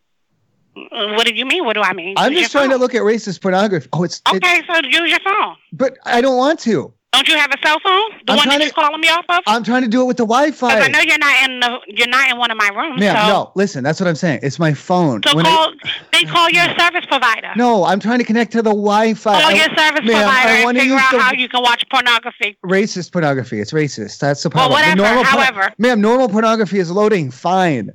[0.73, 1.65] What do you mean?
[1.65, 2.13] What do I mean?
[2.17, 3.89] I'm Use just trying to look at racist pornography.
[3.93, 5.55] Oh, it's, it's Okay, so use your phone.
[5.73, 6.93] but I don't want to.
[7.13, 8.01] Don't you have a cell phone?
[8.25, 9.39] The I'm one trying that to- you're calling me off of?
[9.45, 10.79] I'm trying to do it with the Wi-Fi.
[10.79, 13.01] I know you're not in the you're not in one of my rooms.
[13.01, 14.39] Ma'am, so no, listen, that's what I'm saying.
[14.43, 15.21] It's my phone.
[15.27, 15.73] so When I- call
[16.13, 17.51] then call your service provider.
[17.57, 19.41] no, I'm trying to connect to the Wi-Fi.
[19.41, 21.83] Call I- your service ma'am, provider I and figure out the how you can watch
[21.91, 22.57] pornography.
[22.65, 23.59] racist pornography.
[23.59, 24.19] It's racist.
[24.19, 24.89] That's the Well, problem.
[24.97, 25.73] The normal however.
[25.77, 27.91] ma'am, normal pornography is loading fine.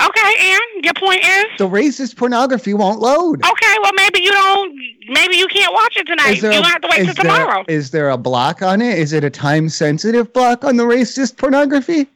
[0.00, 3.44] Okay, and your point is The racist pornography won't load.
[3.44, 3.76] okay.
[3.82, 4.74] Well, maybe you don't.
[5.08, 6.34] Maybe you can't watch it tonight.
[6.36, 7.64] Is there, You have to wait is till there- tomorrow.
[7.68, 8.98] is there a block on it?
[8.98, 12.06] Is it a time sensitive block on the racist pornography?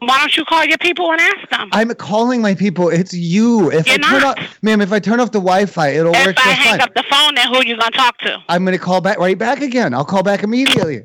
[0.00, 1.68] Why don't you call your people and ask them?
[1.72, 2.88] I'm calling my people.
[2.88, 3.70] It's you.
[3.70, 4.38] If You're I turn not.
[4.40, 6.80] off, ma'am, if I turn off the Wi-Fi, it'll if work I hang fine.
[6.80, 8.38] up the phone, then who are you gonna talk to?
[8.48, 9.94] I'm gonna call back right back again.
[9.94, 11.04] I'll call back immediately.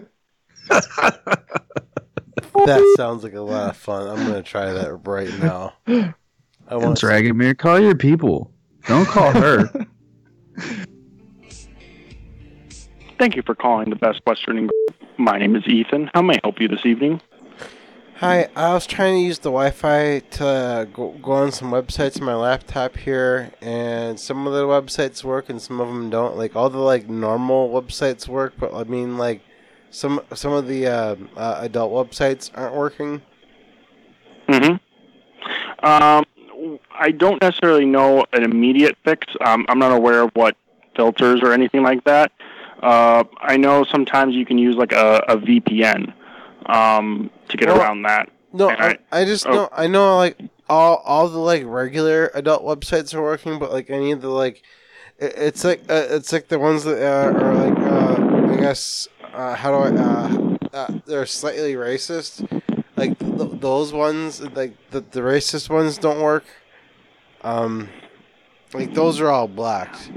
[2.66, 4.09] That sounds like a lot of fun.
[4.09, 5.74] I'm gonna try that right now.
[5.86, 8.53] I want Dragomir, call your people.
[8.86, 9.68] Don't call her.
[13.18, 14.59] Thank you for calling the Best Western.
[14.59, 14.70] Eng-
[15.16, 16.11] My name is Ethan.
[16.14, 17.20] How may I help you this evening?
[18.16, 22.18] Hi, I was trying to use the Wi-Fi to uh, go, go on some websites
[22.20, 26.36] on my laptop here, and some of the websites work and some of them don't.
[26.36, 29.43] Like all the like normal websites work, but I mean like
[29.91, 33.22] some some of the uh, uh, adult websites aren't working.
[34.49, 34.76] hmm
[35.82, 36.24] Um,
[36.91, 39.26] I don't necessarily know an immediate fix.
[39.41, 40.57] Um, I'm not aware of what
[40.97, 42.32] filters or anything like that.
[42.82, 46.12] Uh, I know sometimes you can use like a, a VPN
[46.66, 48.30] um, to get Well, around that.
[48.53, 49.53] No, I, I just oh.
[49.53, 53.91] know I know like all all the like regular adult websites are working, but like
[53.91, 54.62] any of the like
[55.18, 59.09] it, it's like uh, it's like the ones that uh, are like uh, I guess
[59.39, 62.47] uh, how do I uh, uh, they're slightly racist.
[62.97, 66.45] Like th- those ones, like the the racist ones don't work.
[67.43, 67.89] Um,
[68.74, 70.11] like those are all blocked.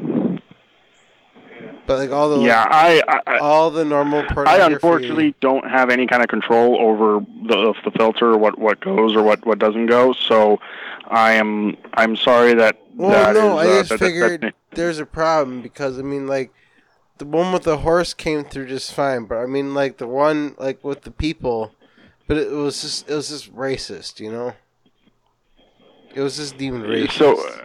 [1.88, 5.89] But like all the Yeah, I, I, I all the normal I unfortunately don't have
[5.89, 9.88] any kind of control over the the filter, what what goes or what what doesn't
[9.88, 10.13] go.
[10.13, 10.59] So
[11.07, 14.41] I am I'm sorry that Well, that no, is, I uh, just that- that- figured
[14.41, 16.51] that- there's a problem because I mean, like,
[17.22, 20.55] the one with the horse came through just fine, but I mean, like the one
[20.57, 21.72] like with the people,
[22.26, 24.53] but it was just it was just racist, you know.
[26.15, 27.11] It was just deemed racist.
[27.11, 27.63] So,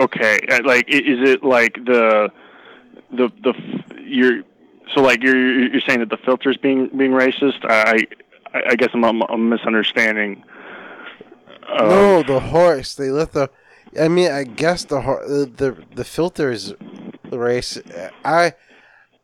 [0.00, 2.30] okay, uh, like is it like the
[3.12, 3.52] the the
[4.02, 4.44] you're
[4.94, 7.66] so like you're you're saying that the filter's being being racist?
[7.68, 8.06] I
[8.54, 10.42] I, I guess I'm, I'm, I'm misunderstanding.
[11.68, 12.94] Uh, no, the horse.
[12.94, 13.50] They let the.
[13.98, 16.74] I mean, I guess the the the, the filter is
[17.30, 17.78] race.
[18.24, 18.54] I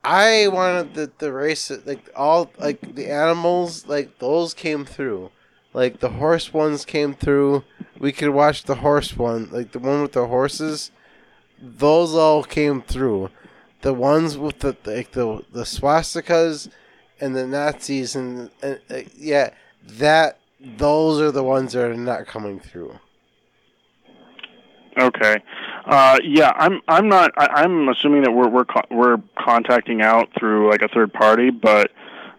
[0.03, 5.31] I wanted the the race like all like the animals like those came through,
[5.73, 7.65] like the horse ones came through.
[7.99, 10.91] We could watch the horse one, like the one with the horses.
[11.61, 13.31] Those all came through.
[13.83, 16.71] The ones with the like the the swastikas
[17.21, 19.51] and the Nazis and, and uh, yeah,
[19.87, 22.99] that those are the ones that are not coming through.
[24.99, 25.43] Okay.
[25.87, 26.81] Uh, yeah, I'm.
[26.89, 27.33] I'm not.
[27.37, 31.51] I, I'm assuming that we're we're co- we're contacting out through like a third party,
[31.51, 31.91] but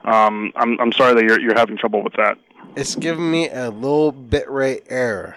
[0.06, 2.38] um, I'm I'm sorry that you're you're having trouble with that.
[2.76, 5.36] It's giving me a low bitrate error.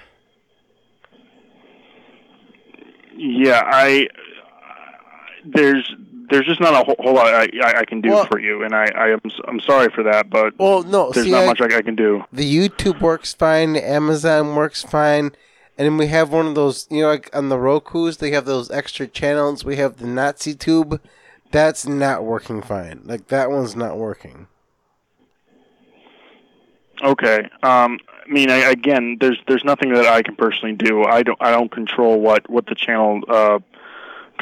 [3.16, 4.08] Yeah, I.
[5.44, 5.92] There's
[6.30, 8.62] there's just not a whole, whole lot I, I, I can do Well- for you,
[8.62, 11.46] and I, I am I'm sorry for that, but Well, no, there's see, not I-
[11.46, 12.22] much I, I can do.
[12.32, 13.72] The YouTube works fine.
[13.72, 15.32] The Amazon works fine.
[15.78, 18.44] And then we have one of those, you know, like on the Roku's, they have
[18.46, 19.64] those extra channels.
[19.64, 21.00] We have the Nazi tube.
[21.52, 23.02] That's not working fine.
[23.04, 24.48] Like that one's not working.
[27.02, 27.48] Okay.
[27.62, 31.04] Um, I mean, I, again, there's there's nothing that I can personally do.
[31.04, 33.60] I don't I don't control what what the channel uh,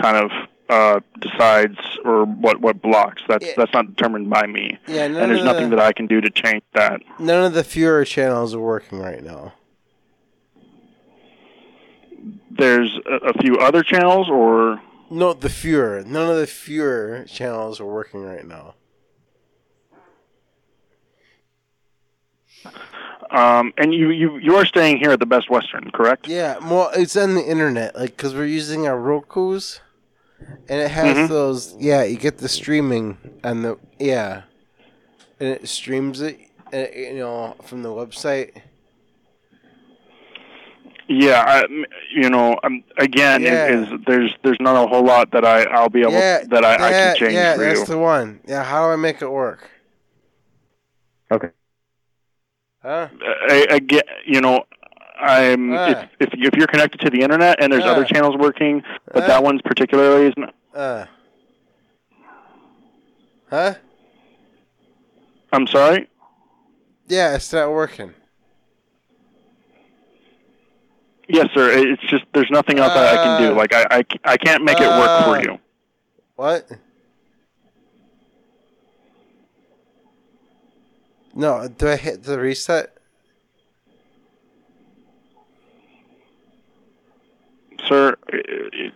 [0.01, 0.31] kind of
[0.71, 3.23] uh, decides or what what blocks.
[3.29, 4.79] That's that's not determined by me.
[4.89, 7.03] Yeah, and there's nothing the- that I can do to change that.
[7.19, 9.53] None of the Fuhrer channels are working right now.
[12.51, 16.03] There's a, a few other channels, or No, the fewer.
[16.07, 18.75] None of the fewer channels are working right now.
[23.31, 26.29] um, and you you you are staying here at the Best Western, correct?
[26.29, 29.81] Yeah, well, it's on the internet, like because we're using our Roku's,
[30.69, 31.29] and it has Mhm.
[31.29, 31.75] those.
[31.79, 34.43] Yeah, you get the streaming and the yeah,
[35.41, 36.39] and it streams it,
[36.73, 38.63] uh, you know, from the website.
[41.09, 41.65] Yeah, I,
[42.13, 43.67] you know, um, again, Yeah.
[43.69, 46.75] is there's there's not a whole lot that I I'll be able yeah, that I,
[46.75, 47.87] I can that- change Yeah, for that's you.
[47.87, 48.41] the one.
[48.47, 49.71] Yeah, how do I make it work?
[51.31, 51.49] Okay.
[52.83, 53.09] Huh?
[53.49, 54.65] I, again, you know,
[55.21, 55.89] I'm Ah.
[55.89, 57.91] if, if if you're connected to the internet and there's Ah.
[57.93, 58.83] other channels working,
[59.13, 59.27] but Ah.
[59.29, 60.51] that one's particularly isn't.
[60.75, 61.05] Uh.
[63.51, 63.75] Huh?
[65.53, 66.09] I'm sorry.
[67.07, 68.13] Yeah, it's not working.
[71.29, 71.71] Yes, sir.
[71.73, 73.53] It's just there's nothing else that I can do.
[73.53, 73.57] Ah.
[73.57, 73.75] Like
[74.25, 75.59] I can't make it work for you.
[76.37, 76.71] What?
[81.35, 82.93] No, do I hit the reset?
[87.89, 88.17] sir.
[88.33, 88.37] i-
[88.75, 88.93] i-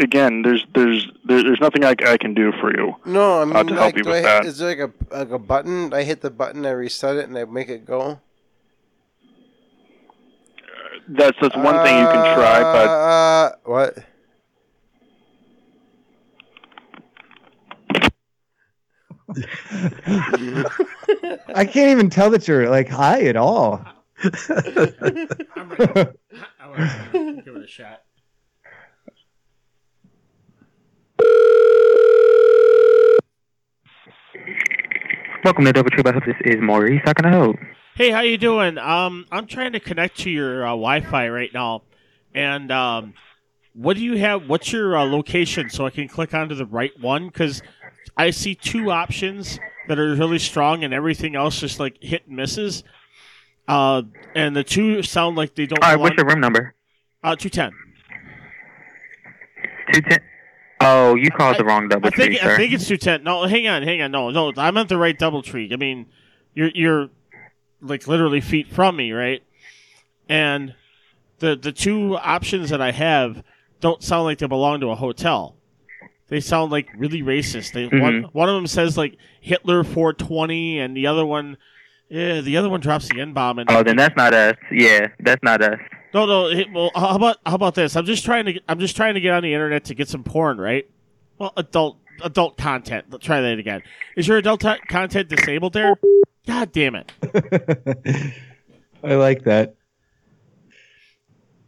[0.00, 2.96] Again, there's there's there's nothing I, I can do for you.
[3.04, 4.46] No, I mean, uh, to help like, you do with I that.
[4.46, 4.78] is there like
[5.12, 5.92] a like a button?
[5.92, 8.18] I hit the button, I reset it, and I make it go.
[11.08, 13.98] That's that's one thing you can try, but Uh, what?
[21.54, 23.84] I can't even tell that you're like high at all.
[24.22, 24.32] I'm
[25.70, 26.10] ready.
[26.60, 28.02] I want to give it a shot.
[35.44, 36.24] Welcome to Double Tree by Hope.
[36.24, 37.00] This is Maurice.
[37.04, 37.56] How can I help?
[37.94, 38.78] Hey, how you doing?
[38.78, 41.82] Um, I'm trying to connect to your uh, Wi-Fi right now,
[42.34, 43.12] and um,
[43.74, 44.48] what do you have?
[44.48, 47.26] What's your uh, location so I can click onto the right one?
[47.26, 47.60] Because
[48.16, 52.36] I see two options that are really strong, and everything else just like hit and
[52.36, 52.82] misses.
[53.68, 54.02] Uh,
[54.34, 55.82] and the two sound like they don't.
[55.84, 56.74] All right, belong- what's your room number?
[57.22, 57.72] Uh, two ten.
[59.92, 60.20] Two ten.
[60.80, 63.22] Oh, you called the wrong double I think tree, I think it's two ten.
[63.22, 64.10] No, hang on, hang on.
[64.10, 65.68] No, no, I meant the right double tree.
[65.72, 66.06] I mean,
[66.54, 67.10] you're you're
[67.82, 69.42] like literally feet from me, right?
[70.28, 70.74] And
[71.40, 73.42] the the two options that I have
[73.80, 75.56] don't sound like they belong to a hotel.
[76.28, 77.72] They sound like really racist.
[77.72, 78.28] They one Mhm.
[78.32, 81.56] one of them says like Hitler 420, and the other one,
[82.08, 83.58] yeah, the other one drops the N bomb.
[83.58, 84.56] And oh, then that's not us.
[84.70, 85.78] Yeah, that's not us.
[86.14, 86.46] no, no.
[86.46, 87.96] It, well, how about how about this?
[87.96, 90.22] I'm just trying to I'm just trying to get on the internet to get some
[90.24, 90.88] porn, right?
[91.38, 93.06] Well, adult adult content.
[93.10, 93.82] Let's try that again.
[94.16, 95.96] Is your adult t- content disabled there?
[96.46, 97.12] God damn it!
[99.04, 99.76] I like that.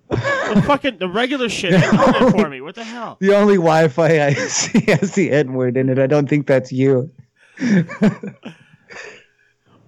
[0.08, 2.60] The fucking the regular shit ain't doing for me.
[2.60, 3.16] What the hell?
[3.20, 5.98] The only Wi-Fi I see has the N word in it.
[5.98, 7.10] I don't think that's you.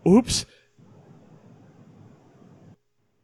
[0.06, 0.46] Oops.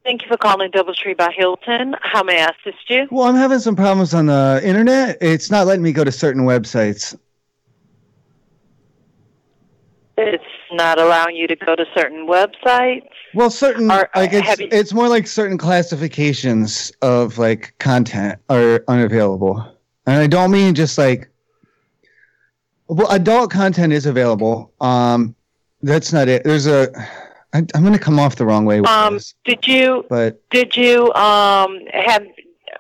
[0.05, 1.95] Thank you for calling Doubletree by Hilton.
[2.01, 3.07] How may I assist you?
[3.11, 5.17] Well, I'm having some problems on the internet.
[5.21, 7.17] It's not letting me go to certain websites.
[10.19, 13.09] It's not allowing you to go to certain websites.
[13.35, 18.85] Well, certain Are- like it's you- it's more like certain classifications of like content are
[18.89, 19.65] unavailable,
[20.07, 21.29] and I don't mean just like.
[22.89, 24.71] Well, adult content is available.
[24.83, 25.35] Um,
[25.81, 26.45] that's not it.
[26.45, 26.89] There's a.
[27.55, 30.41] I, I'm going to come off the wrong way with Um, this, did you but
[30.51, 32.27] did you um have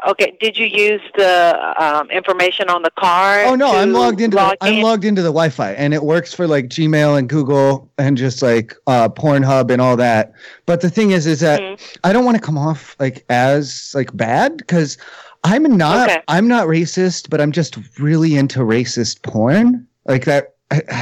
[0.08, 0.36] okay?
[0.40, 3.46] Did you use the um, information on the card?
[3.46, 6.34] oh no, I'm logged into log the, I'm logged into the Wi-Fi, and it works
[6.34, 10.32] for like Gmail and Google and just like uh, Pornhub and all that.
[10.66, 11.98] But the thing is, is that Mm-hmm.
[12.04, 14.98] I don't want to come off like as like bad because
[15.44, 16.22] I'm not Okay.
[16.28, 19.86] I'm not racist, but I'm just really into racist porn.
[20.06, 20.54] Like that.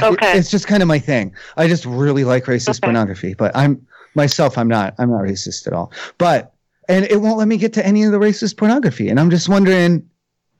[0.03, 0.37] Okay.
[0.37, 1.33] it's just kind of my thing.
[1.57, 3.85] I just really like racist pornography, but I'm
[4.15, 4.57] myself.
[4.57, 4.93] I'm not.
[4.99, 5.91] I'm not racist at all.
[6.17, 6.50] But
[6.91, 9.47] and it won't let me get to any of the racist pornography, and I'm just
[9.49, 10.07] wondering.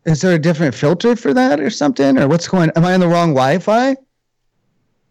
[0.03, 2.17] Is there a different filter for that or something?
[2.17, 3.95] Or what's going Am I on the wrong Wi Fi?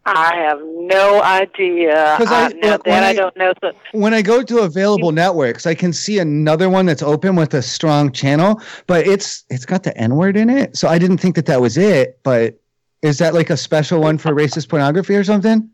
[0.05, 1.93] I have no idea.
[1.93, 3.53] Uh, 'Cause I- I, when that I, I- don't know.
[3.61, 7.53] So, when I go to available networks, I can see another one that's open with
[7.53, 10.75] a strong channel, but it's it's got the N word in it.
[10.75, 12.19] So I didn't think that that was it.
[12.23, 12.59] But
[13.01, 15.69] is that like a special one for racist pornography or something?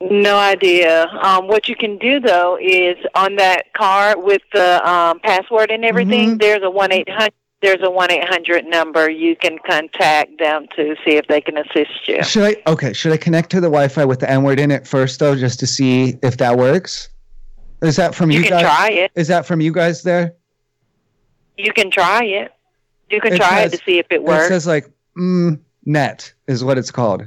[0.00, 1.06] No idea.
[1.22, 5.84] Um, what you can do though is on that card with the um, password and
[5.84, 6.30] everything.
[6.30, 6.38] Mm-hmm.
[6.38, 7.32] There's a one eight hundred.
[7.62, 11.56] There's a one eight hundred number you can contact them to see if they can
[11.56, 12.22] assist you.
[12.22, 12.92] Should I okay?
[12.92, 15.58] Should I connect to the Wi-Fi with the N word in it first though, just
[15.60, 17.08] to see if that works?
[17.82, 18.62] Is that from you, You can guys?
[18.62, 19.10] try it.
[19.14, 20.34] Is that from you guys there?
[21.58, 22.52] You can try it.
[23.10, 24.46] You can It try says- it to see if it works.
[24.46, 27.26] It says like mm, net is what it's called.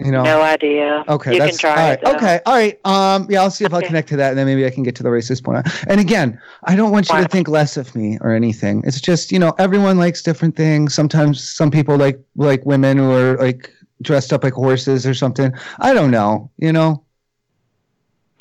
[0.00, 0.24] You know.
[0.24, 1.04] no idea.
[1.08, 1.92] Okay, you that's can try all right.
[1.92, 2.04] it.
[2.04, 2.14] though.
[2.14, 2.80] Okay, all right.
[2.84, 4.96] Um, yeah, I'll see if I'll connect to that, and then maybe I can get
[4.96, 5.66] to the racist point.
[5.86, 8.82] And again, I don't want you to think less of me or anything.
[8.84, 10.94] It's just you know everyone likes different things.
[10.94, 13.72] Sometimes some people like like women who are like
[14.02, 15.52] dressed up like horses or something.
[15.78, 16.50] I don't know.
[16.58, 17.04] You know.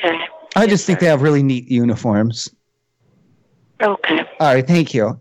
[0.04, 0.18] Okay.
[0.56, 2.50] I just think they have really neat uniforms.
[3.82, 4.20] Okay.
[4.40, 4.66] All right.
[4.66, 5.20] Thank you.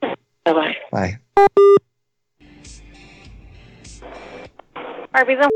[0.00, 0.76] Bye bye.
[0.90, 1.18] Bye.
[5.14, 5.50] Arby's and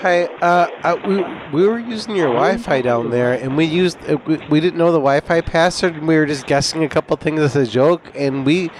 [0.00, 1.16] Hi, uh, uh, we
[1.52, 4.92] we were using your Wi-Fi down there, and we used uh, we, we didn't know
[4.92, 8.46] the Wi-Fi password, and we were just guessing a couple things as a joke, and
[8.46, 8.70] we,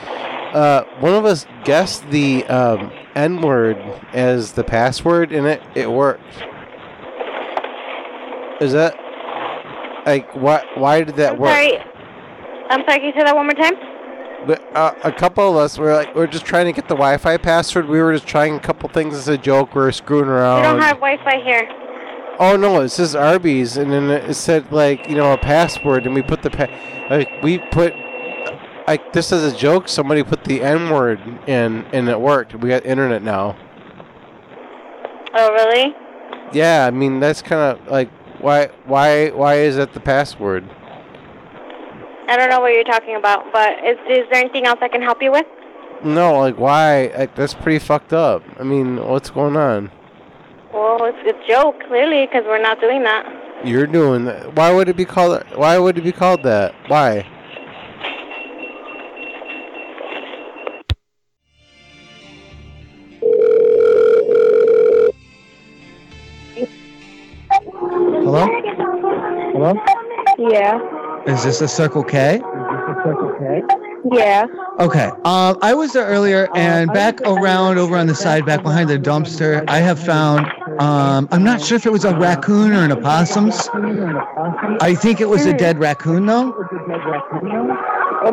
[0.54, 3.76] uh, one of us guessed the um, N word
[4.14, 6.22] as the password, and it it worked.
[8.62, 8.96] Is that
[10.06, 11.50] like why why did that work?
[11.50, 11.76] Sorry.
[12.70, 13.89] I'm sorry, can you say that one more time?
[14.74, 17.86] Uh, a couple of us were like, we're just trying to get the Wi-Fi password.
[17.88, 19.74] We were just trying a couple things as a joke.
[19.74, 20.62] We were screwing around.
[20.62, 21.68] we don't have Wi-Fi here.
[22.38, 26.14] Oh no, it says Arby's, and then it said like you know a password, and
[26.14, 26.68] we put the pa-
[27.10, 27.92] like we put
[28.86, 29.88] like this as a joke.
[29.88, 32.54] Somebody put the N word in, and it worked.
[32.54, 33.58] We got internet now.
[35.34, 35.94] Oh, really?
[36.52, 38.08] Yeah, I mean that's kind of like
[38.40, 40.64] why why why is that the password?
[42.30, 45.02] I don't know what you're talking about, but is, is there anything else I can
[45.02, 45.46] help you with?
[46.04, 47.08] No, like why?
[47.08, 48.44] Like that's pretty fucked up.
[48.56, 49.90] I mean, what's going on?
[50.72, 53.26] Well, it's a joke, clearly, because we're not doing that.
[53.66, 54.54] You're doing that.
[54.54, 55.42] Why would it be called?
[55.56, 56.72] Why would it be called that?
[56.86, 57.26] Why?
[68.22, 68.46] Hello?
[69.52, 69.74] Hello?
[70.38, 70.99] Yeah.
[71.30, 72.40] Is this a Circle K?
[74.10, 74.46] Yeah.
[74.80, 75.10] Okay.
[75.24, 78.98] Um, I was there earlier, and back around over on the side, back behind the
[78.98, 80.46] dumpster, I have found.
[80.80, 83.68] Um, I'm not sure if it was a raccoon or an opossums.
[84.80, 86.50] I think it was a dead raccoon, though.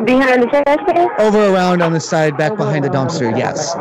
[0.04, 3.36] Behind the trash Over around on the side, back behind the dumpster.
[3.38, 3.76] Yes.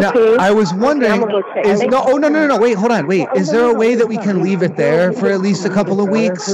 [0.00, 1.22] Now, I was wondering,
[1.64, 3.28] is no, oh no, no, no, no, wait, hold on, wait.
[3.34, 6.00] Is there a way that we can leave it there for at least a couple
[6.00, 6.48] of weeks?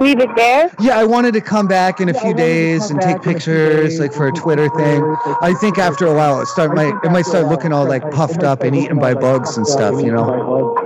[0.00, 0.70] Leave it there?
[0.80, 4.28] Yeah, I wanted to come back in a few days and take pictures, like for
[4.28, 5.02] a Twitter thing.
[5.40, 8.42] I think after a while, it start might it might start looking all like puffed
[8.42, 10.76] up and eaten by bugs and stuff, you know.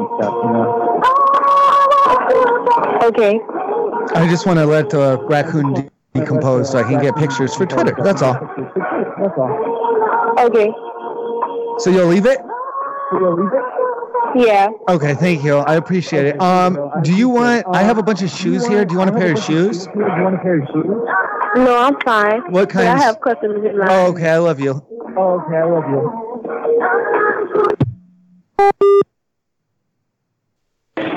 [3.05, 3.41] Okay.
[4.14, 7.95] I just want to let the raccoon decompose so I can get pictures for Twitter.
[8.03, 8.34] That's all.
[8.34, 9.66] That's all.
[10.39, 10.70] Okay.
[11.78, 12.41] So you'll leave it?
[14.34, 14.68] Yeah.
[14.89, 15.57] Okay, thank you.
[15.57, 16.41] I appreciate it.
[16.41, 17.64] Um, do you want?
[17.72, 18.84] I have a bunch of shoes here.
[18.84, 19.87] Do you want a pair of shoes?
[19.95, 22.43] No, I'm fine.
[22.53, 22.89] What kind?
[22.89, 23.05] I kinds?
[23.05, 23.91] have customers in mind.
[23.91, 24.30] Oh, okay.
[24.30, 24.84] I love you.
[25.16, 26.26] Oh, okay, I love you.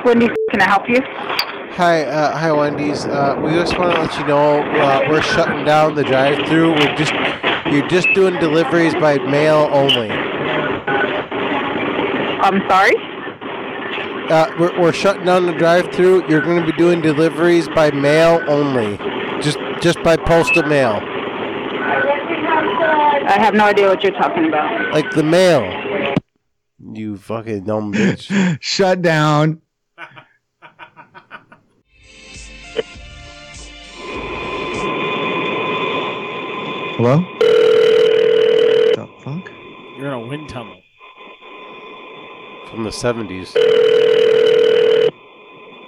[0.05, 1.01] Wendy, can I help you?
[1.01, 3.05] Hi, uh, hi, Wendy's.
[3.05, 6.71] Uh, we just want to let you know uh, we're shutting down the drive-through.
[6.71, 7.11] We're just
[7.71, 10.09] you're just doing deliveries by mail only.
[12.41, 12.95] I'm sorry.
[14.29, 16.29] Uh, we're, we're shutting down the drive-through.
[16.29, 18.97] You're going to be doing deliveries by mail only,
[19.41, 20.99] just just by postal mail,
[23.29, 24.91] I have no idea what you're talking about.
[24.91, 26.15] like the mail.
[26.91, 28.57] You fucking dumb bitch.
[28.61, 29.61] Shut down.
[36.97, 37.38] Hello?
[39.99, 40.11] The fuck?
[40.11, 40.81] You're in a wind tunnel.
[42.69, 43.53] From the '70s.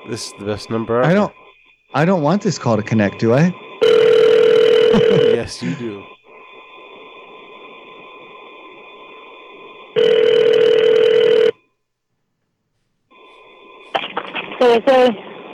[0.07, 1.03] This is the best number.
[1.03, 1.33] I don't.
[1.93, 3.53] I don't want this call to connect, do I?
[5.33, 6.03] yes, you do.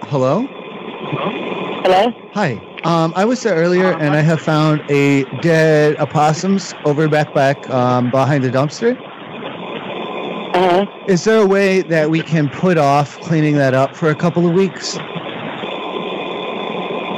[0.09, 0.45] Hello?
[1.83, 2.11] Hello?
[2.33, 2.76] Hi.
[2.87, 7.69] Um, I was there earlier, and I have found a dead opossums over back back
[7.69, 8.97] um, behind the dumpster.
[10.55, 10.85] Uh-huh.
[11.05, 14.47] Is there a way that we can put off cleaning that up for a couple
[14.47, 14.95] of weeks?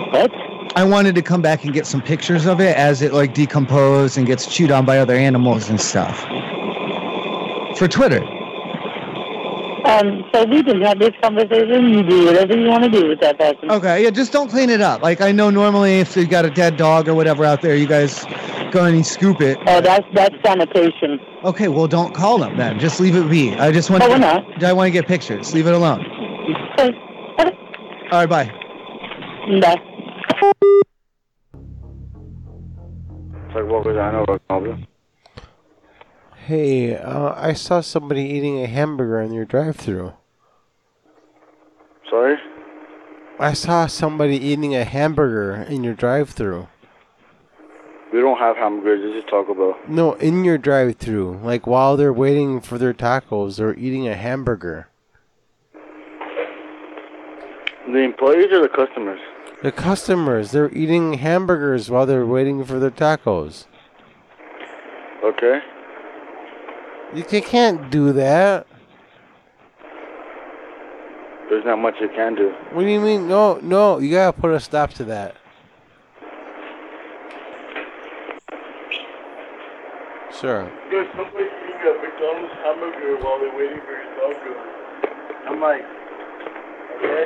[0.09, 0.33] What?
[0.75, 4.17] I wanted to come back and get some pictures of it as it like decomposed
[4.17, 6.21] and gets chewed on by other animals and stuff.
[7.77, 8.38] For Twitter.
[9.89, 11.89] Um, so we just have this conversation.
[11.89, 13.71] You do whatever you want to do with that person.
[13.71, 15.01] Okay, yeah, just don't clean it up.
[15.01, 17.87] Like I know normally if you got a dead dog or whatever out there, you
[17.87, 18.23] guys
[18.71, 19.57] go and scoop it.
[19.65, 21.19] Oh, that's that's sanitation.
[21.43, 22.79] Okay, well don't call them then.
[22.79, 23.55] Just leave it be.
[23.55, 24.01] I just want.
[24.01, 24.63] No, to, we're not.
[24.63, 25.53] I want to get pictures.
[25.55, 26.05] Leave it alone.
[28.11, 28.45] All right, bye.
[29.61, 29.75] Bye.
[33.55, 34.87] Like, what was I know about Cobra?
[36.49, 40.13] Hey, uh, I saw somebody eating a hamburger in your drive-through.
[42.09, 42.37] Sorry?
[43.39, 46.67] I saw somebody eating a hamburger in your drive-through.
[48.11, 49.13] We don't have hamburgers.
[49.13, 49.77] This is Taco Bell.
[49.87, 54.87] No, in your drive-through, like while they're waiting for their tacos, they're eating a hamburger.
[57.85, 59.19] The employees or the customers?
[59.61, 63.67] The customers, they're eating hamburgers while they're waiting for their tacos.
[65.23, 65.61] Okay.
[67.13, 68.67] You can't do that.
[71.49, 72.53] There's not much you can do.
[72.73, 73.27] What do you mean?
[73.27, 73.97] No, no.
[73.97, 75.35] You gotta put a stop to that.
[80.39, 80.69] Sure.
[80.91, 84.53] There's somebody eating a McDonald's hamburger while they're waiting for your taco.
[85.47, 85.83] I'm like,
[86.97, 87.25] okay?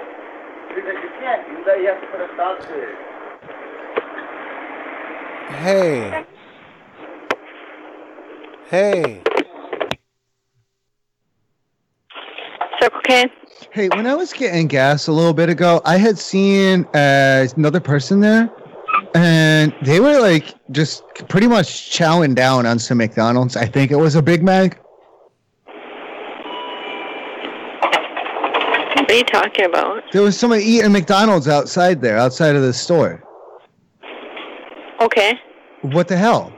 [0.73, 1.77] He's like, you can't do that.
[1.79, 2.95] You have to put a stop to it.
[5.59, 6.25] Hey.
[8.69, 9.21] Hey.
[12.84, 13.31] Circle K.
[13.71, 17.79] Hey, when I was getting gas a little bit ago, I had seen uh, another
[17.79, 18.51] person there,
[19.15, 23.55] and they were like just pretty much chowing down on some McDonald's.
[23.55, 24.81] I think it was a Big Mac.
[28.97, 30.03] What are you talking about?
[30.11, 33.23] There was someone eating McDonald's outside there, outside of the store.
[34.99, 35.39] Okay.
[35.84, 36.51] What the hell?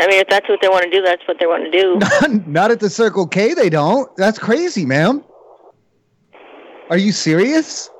[0.00, 2.40] I mean, if that's what they want to do, that's what they want to do.
[2.50, 4.14] Not at the Circle K, they don't.
[4.16, 5.22] That's crazy, ma'am.
[6.88, 7.90] Are you serious?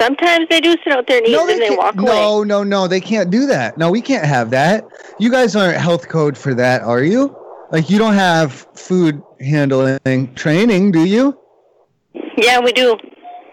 [0.00, 2.06] Sometimes they do sit out there and eat, and they can't- walk away.
[2.06, 3.76] No, no, no, they can't do that.
[3.76, 4.84] No, we can't have that.
[5.18, 7.36] You guys aren't health code for that, are you?
[7.70, 11.38] Like you don't have food handling training, do you?
[12.36, 12.96] Yeah, we do.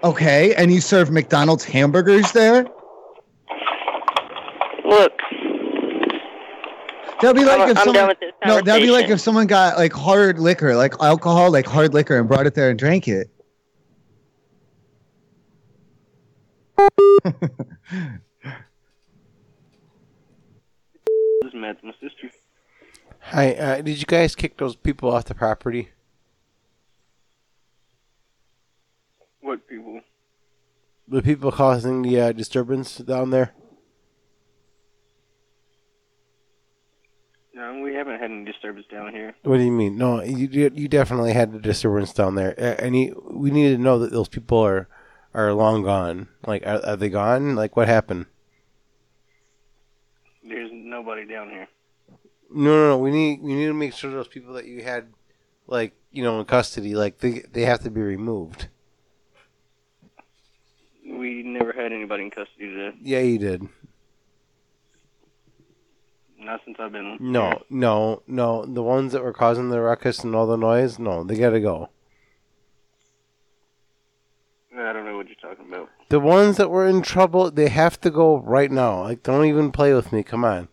[0.03, 2.65] Okay, and you serve McDonald's hamburgers there?
[7.21, 9.19] That'd be like I'm- if I'm someone, done with this No, that'd be like if
[9.19, 12.79] someone got like hard liquor, like alcohol, like hard liquor and brought it there and
[12.79, 13.29] drank it.
[21.41, 22.29] This is Matt's my sister.
[23.21, 23.53] Hi.
[23.53, 25.89] Uh, did you guys kick those people off the property?
[29.41, 30.01] What people?
[31.07, 33.53] The people causing the uh, disturbance down there?
[37.59, 39.35] No, we haven't had any disturbance down here.
[39.43, 39.97] What do you mean?
[39.97, 43.99] No, you you definitely had the disturbance down there, and you, we need to know
[43.99, 44.87] that those people are
[45.33, 46.29] are long gone.
[46.47, 47.55] Like, are, are they gone?
[47.57, 48.27] Like, what happened?
[50.41, 51.67] There's nobody down here.
[52.49, 52.97] No, no, no.
[52.97, 55.09] We need we need to make sure those people that you had,
[55.67, 58.69] like, you know, in custody, like they they have to be removed.
[61.05, 62.97] We never had anybody in custody today.
[63.01, 63.67] Yeah, you did.
[66.39, 67.17] Not since I've been.
[67.19, 68.65] No, no, no.
[68.65, 71.89] The ones that were causing the ruckus and all the noise, no, they gotta go.
[74.77, 75.89] I don't know what you're talking about.
[76.07, 79.01] The ones that were in trouble, they have to go right now.
[79.03, 80.23] Like, don't even play with me.
[80.23, 80.69] Come on,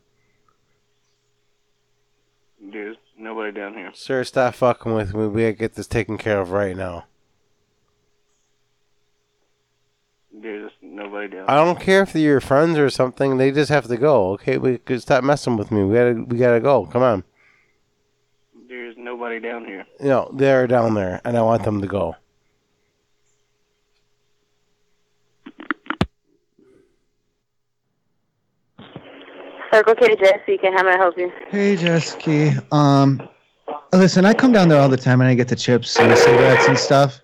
[2.61, 3.91] There's nobody down here.
[3.93, 4.23] sir.
[4.25, 5.27] Stop fucking with me.
[5.27, 7.07] We gotta get this taken care of right now.
[10.43, 11.39] There's nobody down.
[11.39, 11.45] Here.
[11.49, 13.39] I don't care if they're your friends or something.
[13.39, 14.33] They just have to go.
[14.33, 15.83] Okay, we could stop messing with me.
[15.83, 16.87] We gotta, we gotta go.
[16.87, 17.25] Come on.
[18.69, 19.87] There's nobody down here.
[20.01, 22.17] No, they're down there, and I want them to go.
[29.73, 31.31] Circle K, Jesse, can how may I help you?
[31.49, 32.63] Hey, Jessica.
[32.73, 33.29] Um,
[33.93, 36.17] listen, I come down there all the time and I get the chips and the
[36.17, 37.21] cigarettes and stuff.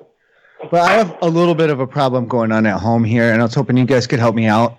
[0.70, 3.40] But I have a little bit of a problem going on at home here, and
[3.40, 4.78] I was hoping you guys could help me out.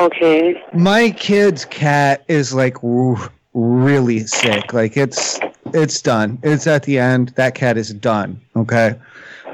[0.00, 0.60] Okay.
[0.72, 2.76] My kid's cat is like
[3.54, 4.72] really sick.
[4.72, 5.38] Like it's
[5.74, 6.38] it's done.
[6.42, 7.30] It's at the end.
[7.30, 8.40] That cat is done.
[8.56, 8.94] Okay,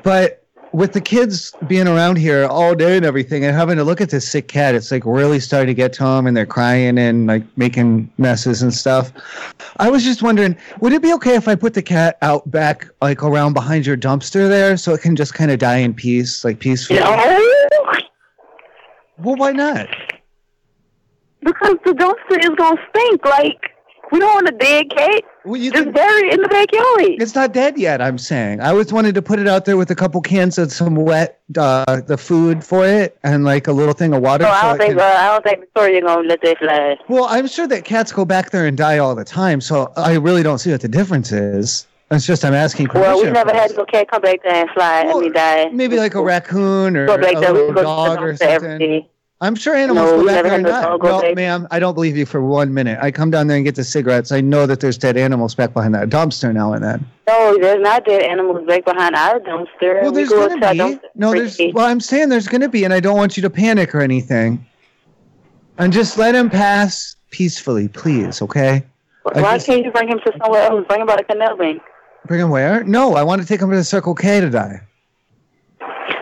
[0.02, 0.43] but
[0.74, 4.10] with the kids being around here all day and everything, and having to look at
[4.10, 7.28] this sick cat, it's like really starting to get to them, and they're crying and
[7.28, 9.12] like making messes and stuff.
[9.76, 12.88] I was just wondering, would it be okay if I put the cat out back,
[13.00, 16.44] like around behind your dumpster there, so it can just kind of die in peace,
[16.44, 16.98] like peacefully?
[16.98, 17.92] no.
[19.18, 19.86] Well, why not?
[21.38, 23.24] Because the dumpster is gonna stink.
[23.24, 23.73] Like
[24.14, 25.24] we don't want a dead cat.
[25.44, 27.20] Well, you just bury it in the backyard.
[27.20, 28.00] It's not dead yet.
[28.00, 28.60] I'm saying.
[28.60, 31.40] I was wanted to put it out there with a couple cans of some wet,
[31.58, 34.44] uh, the food for it, and like a little thing of water.
[34.44, 36.96] So I so don't think can- uh, I don't think Victoria gonna let that fly.
[37.08, 40.14] well, I'm sure that cats go back there and die all the time, so I
[40.14, 41.88] really don't see what the difference is.
[42.12, 43.14] It's just I'm asking permission.
[43.14, 45.00] Well, we never had no cat come back there and fly.
[45.00, 45.70] I mean, die.
[45.70, 49.06] Maybe like a raccoon or a to the dog or something.
[49.44, 50.82] I'm sure animals No, go back there had and no die.
[50.82, 51.34] dog go No, back.
[51.36, 52.98] ma'am, I don't believe you for one minute.
[53.02, 54.32] I come down there and get the cigarettes.
[54.32, 57.06] I know that there's dead animals back behind that dumpster now and then.
[57.28, 60.02] No, there's not dead animals back behind our dumpster.
[60.02, 60.98] Well, we there's go gonna be.
[61.14, 61.60] No, there's.
[61.72, 64.64] Well, I'm saying there's gonna be, and I don't want you to panic or anything.
[65.78, 68.40] And just let him pass peacefully, please.
[68.40, 68.82] Okay.
[69.24, 70.84] Why just- can't you bring him to somewhere else?
[70.88, 71.82] Bring him by the canal bank.
[72.26, 72.82] Bring him where?
[72.84, 74.80] No, I want to take him to the Circle K to die.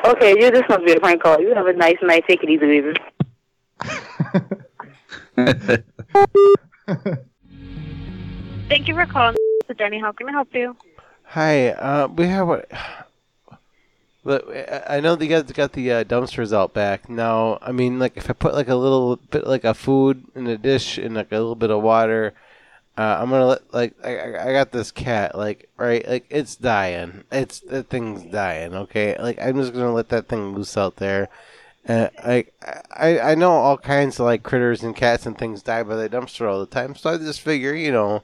[0.04, 1.40] Okay, you this must be a prank call.
[1.40, 2.24] You have a nice night.
[2.28, 2.92] Take it easy, baby.
[8.68, 9.36] Thank you for calling.
[9.68, 9.98] Is Jenny.
[9.98, 10.76] How can I help you?
[11.24, 12.64] Hi, uh, we have a.
[14.88, 17.08] I know you guys got the uh, dumpsters out back.
[17.08, 20.46] Now, I mean, like if I put like a little bit like a food in
[20.46, 22.34] a dish and like a little bit of water,
[22.96, 27.24] uh, I'm gonna let like I, I got this cat like right like it's dying.
[27.32, 28.74] It's that thing's dying.
[28.74, 31.28] Okay, like I'm just gonna let that thing loose out there.
[31.88, 32.46] Uh, I,
[32.96, 36.08] I I know all kinds of like critters and cats and things die by the
[36.08, 38.22] dumpster all the time, so I just figure you know,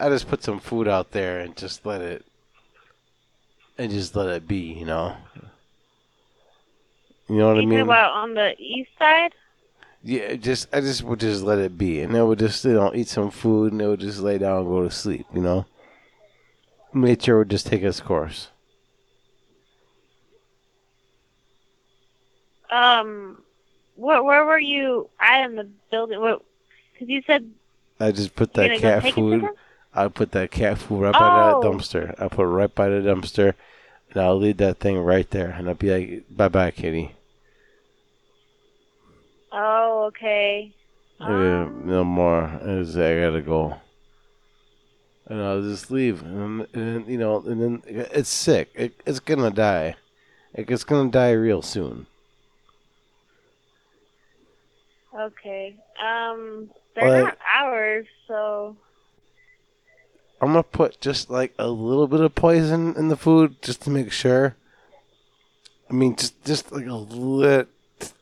[0.00, 2.24] I just put some food out there and just let it
[3.76, 5.16] and just let it be, you know.
[7.28, 7.80] You know what I mean?
[7.80, 9.34] about on the east side?
[10.02, 12.92] Yeah, just I just would just let it be, and it would just you know
[12.94, 15.26] eat some food, and it would just lay down and go to sleep.
[15.34, 15.66] You know,
[16.92, 18.48] nature would just take its course.
[22.74, 23.42] Um,
[23.96, 26.20] where where were you I am the building?
[26.20, 26.42] What?
[26.92, 27.50] Because you said
[28.00, 29.48] I just put that cat take it to food.
[29.94, 31.60] I put that cat food right by Oh.
[31.62, 32.20] that dumpster.
[32.20, 33.54] I put it right by the dumpster,
[34.10, 37.14] and I'll leave that thing right there, and I'll be like, "Bye, bye, kitty."
[39.52, 40.74] Oh, okay.
[41.20, 42.44] Uh, no more.
[42.62, 43.76] It's- I gotta go.
[45.26, 48.70] And I'll just leave, and, and you know, and then it's sick.
[48.74, 49.94] It, it's gonna die.
[50.56, 52.06] Like, it's gonna die real soon.
[55.14, 55.76] Okay.
[56.02, 58.76] Um, they're Well, not ours, so
[60.40, 63.90] I'm gonna put just like a little bit of poison in the food just to
[63.90, 64.56] make sure.
[65.88, 67.68] I mean, just just like a lit,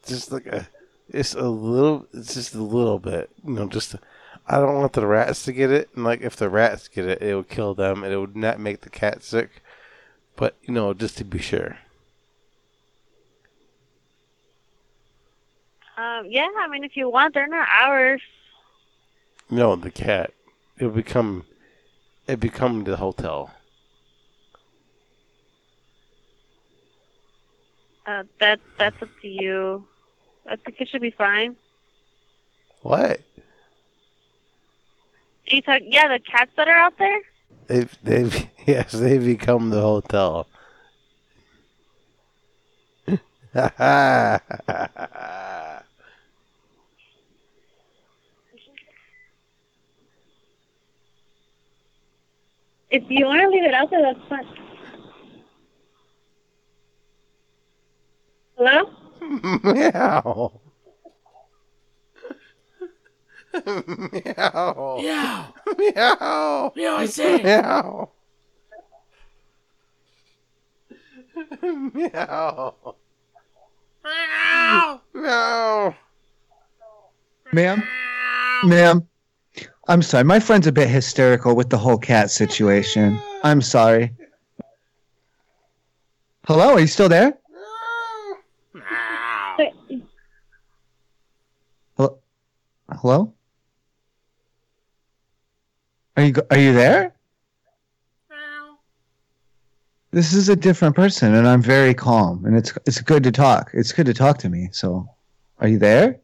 [0.07, 0.69] just like a,
[1.09, 3.31] it's a little, it's just a little bit.
[3.45, 3.97] You know, just
[4.47, 7.23] I don't want the rats to get it, and like if the rats get it,
[7.23, 9.63] it would kill them, and it would not make the cat sick.
[10.37, 11.79] But you know, just to be sure.
[15.97, 16.49] Um, yeah.
[16.59, 18.21] I mean, if you want, they're not ours.
[19.51, 20.33] No, the cat.
[20.79, 21.45] It would become,
[22.27, 23.51] it become the hotel.
[28.07, 29.87] Uh, that that's up to you.
[30.49, 31.57] I think it should be fine.
[32.83, 33.21] What?
[35.47, 37.21] You talk, yeah, the cats that are out there.
[37.69, 40.49] They've, they've, yes, they become the hotel.
[52.93, 54.47] If you want to leave it out there, that's fine.
[58.59, 58.91] Hello?
[59.65, 60.61] Meow.
[64.13, 64.99] Meow.
[65.01, 65.55] Meow.
[65.79, 66.73] Meow.
[66.77, 67.43] Meow, I say.
[67.43, 68.11] Meow.
[71.95, 72.95] Meow.
[74.05, 75.01] Meow.
[75.15, 75.95] Meow.
[77.53, 77.83] Ma'am?
[78.65, 79.09] Ma'am?
[79.89, 80.25] I'm sorry.
[80.25, 83.21] My friend's a bit hysterical with the whole cat situation.
[83.45, 84.13] I'm sorry.
[86.47, 86.75] Hello?
[86.75, 87.39] Are you still there?
[91.97, 92.19] Hello?
[92.91, 93.33] Hello?
[96.17, 97.15] Are you are you there?
[100.13, 103.71] This is a different person, and I'm very calm, and it's it's good to talk.
[103.73, 104.69] It's good to talk to me.
[104.71, 105.09] So,
[105.59, 106.21] are you there?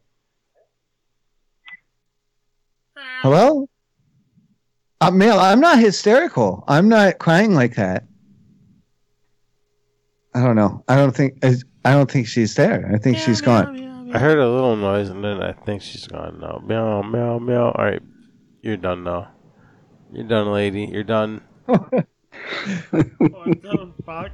[3.21, 3.67] Hello?
[5.01, 6.63] Uh, Mel, I'm not hysterical.
[6.67, 8.05] I'm not crying like that.
[10.35, 10.83] I don't know.
[10.87, 12.91] I don't think I, I don't think she's there.
[12.93, 14.11] I think she's gone.
[14.13, 16.61] I heard a little noise and then I think she's gone now.
[16.63, 17.71] Meow, meow, meow.
[17.71, 18.01] All right,
[18.61, 19.31] you're done now.
[20.13, 20.85] You're done, lady.
[20.85, 21.41] You're done.
[24.05, 24.31] Fuck.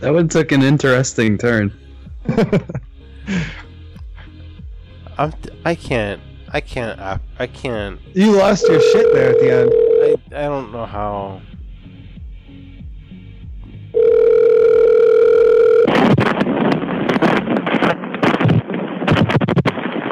[0.00, 1.72] That one took an interesting turn.
[5.18, 5.32] I'm.
[5.64, 6.20] I can't.
[6.52, 7.00] I can't.
[7.00, 8.00] I, I can't.
[8.12, 9.72] You lost your shit there at the end.
[10.32, 10.44] I.
[10.44, 11.40] I don't know how.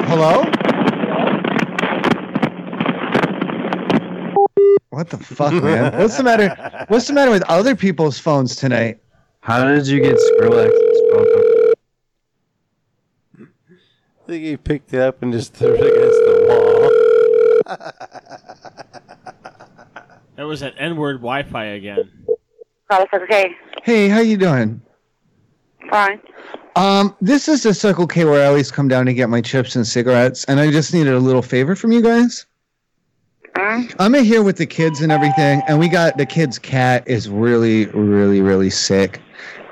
[0.07, 0.62] Hello?
[4.93, 5.97] What the fuck, man?
[5.97, 6.85] What's the matter?
[6.87, 9.01] What's the matter with other people's phones tonight?
[9.39, 11.73] How did you get Skrillex's phone?
[13.41, 16.35] I think he picked it up and just threw it against the
[17.65, 17.89] wall.
[20.35, 22.09] That was that N-word Wi-Fi again.
[22.89, 23.55] Oh, it's okay.
[23.83, 24.81] Hey, how you doing?
[25.89, 26.19] Fine.
[26.75, 29.75] Um, this is the Circle K where I always come down to get my chips
[29.75, 32.47] and cigarettes, and I just needed a little favor from you guys.
[33.55, 37.29] I'm in here with the kids and everything, and we got the kid's cat is
[37.29, 39.21] really, really, really sick.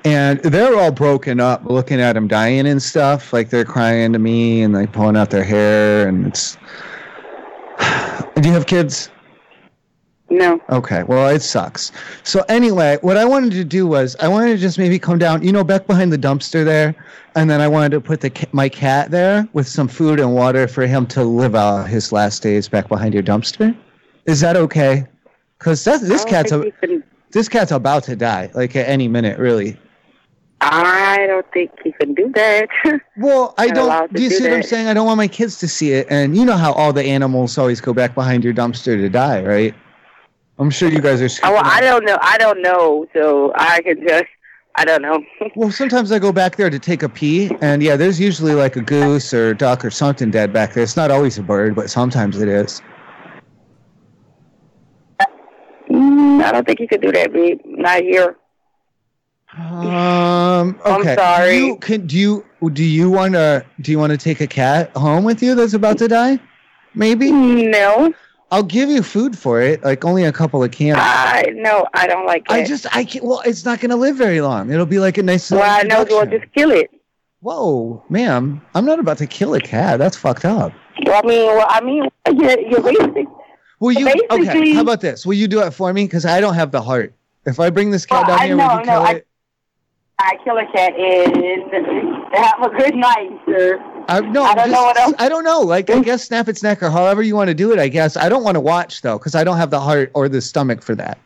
[0.03, 3.33] And they're all broken up looking at him dying and stuff.
[3.33, 6.57] Like they're crying to me and like pulling out their hair and it's
[8.35, 9.09] Do you have kids?
[10.31, 10.61] No.
[10.69, 11.91] Okay, well, it sucks.
[12.23, 15.43] So anyway, what I wanted to do was I wanted to just maybe come down,
[15.43, 16.95] you know, back behind the dumpster there,
[17.35, 20.69] and then I wanted to put the my cat there with some food and water
[20.69, 23.75] for him to live out his last days back behind your dumpster.
[24.25, 25.05] Is that okay?
[25.59, 26.71] Because this cat's a,
[27.31, 29.77] this cat's about to die, like at any minute, really.
[30.61, 32.69] I don't think you can do that.
[33.17, 34.13] Well, I don't.
[34.13, 34.87] Do you do see what I'm saying?
[34.87, 37.57] I don't want my kids to see it, and you know how all the animals
[37.57, 39.75] always go back behind your dumpster to die, right?
[40.59, 41.47] I'm sure you guys are.
[41.47, 42.17] Oh, well, I don't know.
[42.21, 43.07] I don't know.
[43.13, 44.25] So I can just.
[44.75, 45.21] I don't know.
[45.55, 48.77] Well, sometimes I go back there to take a pee, and yeah, there's usually like
[48.77, 50.83] a goose or a duck or something dead back there.
[50.83, 52.81] It's not always a bird, but sometimes it is.
[55.89, 57.59] Mm, I don't think you could do that, babe.
[57.65, 58.37] Not here.
[59.57, 60.79] Um.
[60.85, 61.11] Okay.
[61.11, 61.57] I'm sorry.
[61.57, 64.47] Do you, can do you do you want to do you want to take a
[64.47, 66.39] cat home with you that's about to die?
[66.93, 67.31] Maybe.
[67.31, 68.13] No.
[68.51, 70.97] I'll give you food for it, like only a couple of cans.
[70.99, 71.87] I no.
[71.93, 72.51] I don't like it.
[72.51, 73.23] I just I can't.
[73.23, 74.69] Well, it's not gonna live very long.
[74.71, 75.49] It'll be like a nice.
[75.49, 76.05] Well, I know.
[76.09, 76.89] Well, just kill it.
[77.39, 78.61] Whoa, ma'am!
[78.75, 79.97] I'm not about to kill a cat.
[79.99, 80.73] That's fucked up.
[81.05, 83.25] Well, I mean, well, I mean, you're, you're basic.
[83.79, 84.07] Will you?
[84.29, 84.73] Okay.
[84.73, 85.25] How about this?
[85.25, 86.03] Will you do it for me?
[86.03, 87.13] Because I don't have the heart.
[87.45, 89.11] If I bring this cat Well, down I here, know, would you no, kill I-
[89.13, 89.27] it?
[90.19, 91.35] I kill a cat and
[92.35, 93.79] have a good night, sir.
[94.11, 95.13] I, no, I don't know what else.
[95.19, 95.61] I don't know.
[95.61, 97.79] Like, I guess snap its neck or however you want to do it.
[97.79, 100.27] I guess I don't want to watch though, because I don't have the heart or
[100.27, 101.17] the stomach for that.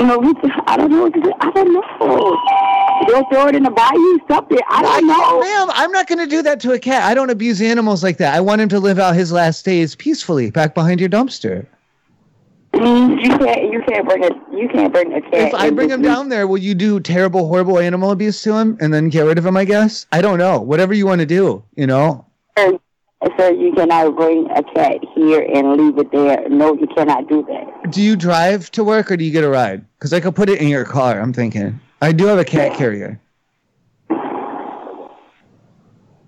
[0.00, 0.18] No,
[0.66, 1.02] I don't know.
[1.02, 1.32] what to do.
[1.40, 3.06] I don't know.
[3.06, 4.58] They'll throw it in the bayou, something.
[4.68, 5.40] I don't know.
[5.40, 7.04] Ma'am, I'm not going to do that to a cat.
[7.04, 8.34] I don't abuse animals like that.
[8.34, 11.66] I want him to live out his last days peacefully back behind your dumpster.
[12.74, 13.72] You can't.
[13.72, 14.30] You can't bring a.
[14.50, 15.34] You can't bring a cat.
[15.34, 18.78] If I bring him down there, will you do terrible, horrible animal abuse to him
[18.80, 19.56] and then get rid of him?
[19.56, 20.60] I guess I don't know.
[20.60, 22.24] Whatever you want to do, you know.
[22.56, 22.78] Sir,
[23.38, 26.48] sir, you cannot bring a cat here and leave it there.
[26.48, 27.92] No, you cannot do that.
[27.92, 29.84] Do you drive to work or do you get a ride?
[29.98, 31.20] Because I could put it in your car.
[31.20, 31.78] I'm thinking.
[32.00, 33.20] I do have a cat carrier.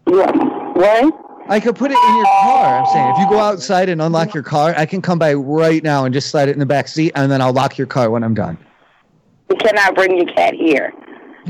[0.06, 0.30] Yeah.
[0.74, 1.23] What?
[1.46, 2.78] I could put it in your car.
[2.78, 5.82] I'm saying if you go outside and unlock your car, I can come by right
[5.82, 8.10] now and just slide it in the back seat, and then I'll lock your car
[8.10, 8.56] when I'm done.
[9.50, 10.92] You cannot bring your cat here.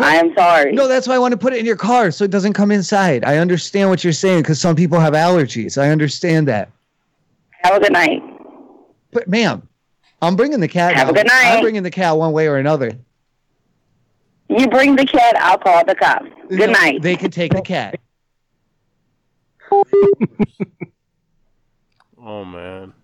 [0.01, 0.73] I am sorry.
[0.73, 2.73] No, that's why I want to put it in your car so it doesn't come
[2.73, 3.25] inside.
[3.25, 5.81] I understand what you're saying because some people have allergies.
[5.81, 6.71] I understand that.
[7.63, 8.21] Have a good night.
[9.13, 9.67] But ma'am,
[10.21, 10.97] I'm bringing the cat.
[10.97, 11.55] Have a good night.
[11.55, 12.99] I'm bringing the cat one way or another.
[14.49, 15.37] You bring the cat.
[15.39, 16.27] I'll call the cops.
[16.49, 17.01] Good night.
[17.01, 18.01] They can take the cat.
[22.27, 22.95] Oh man.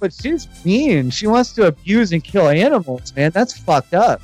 [0.00, 1.10] But she's mean.
[1.10, 3.30] She wants to abuse and kill animals, man.
[3.30, 4.20] That's fucked up.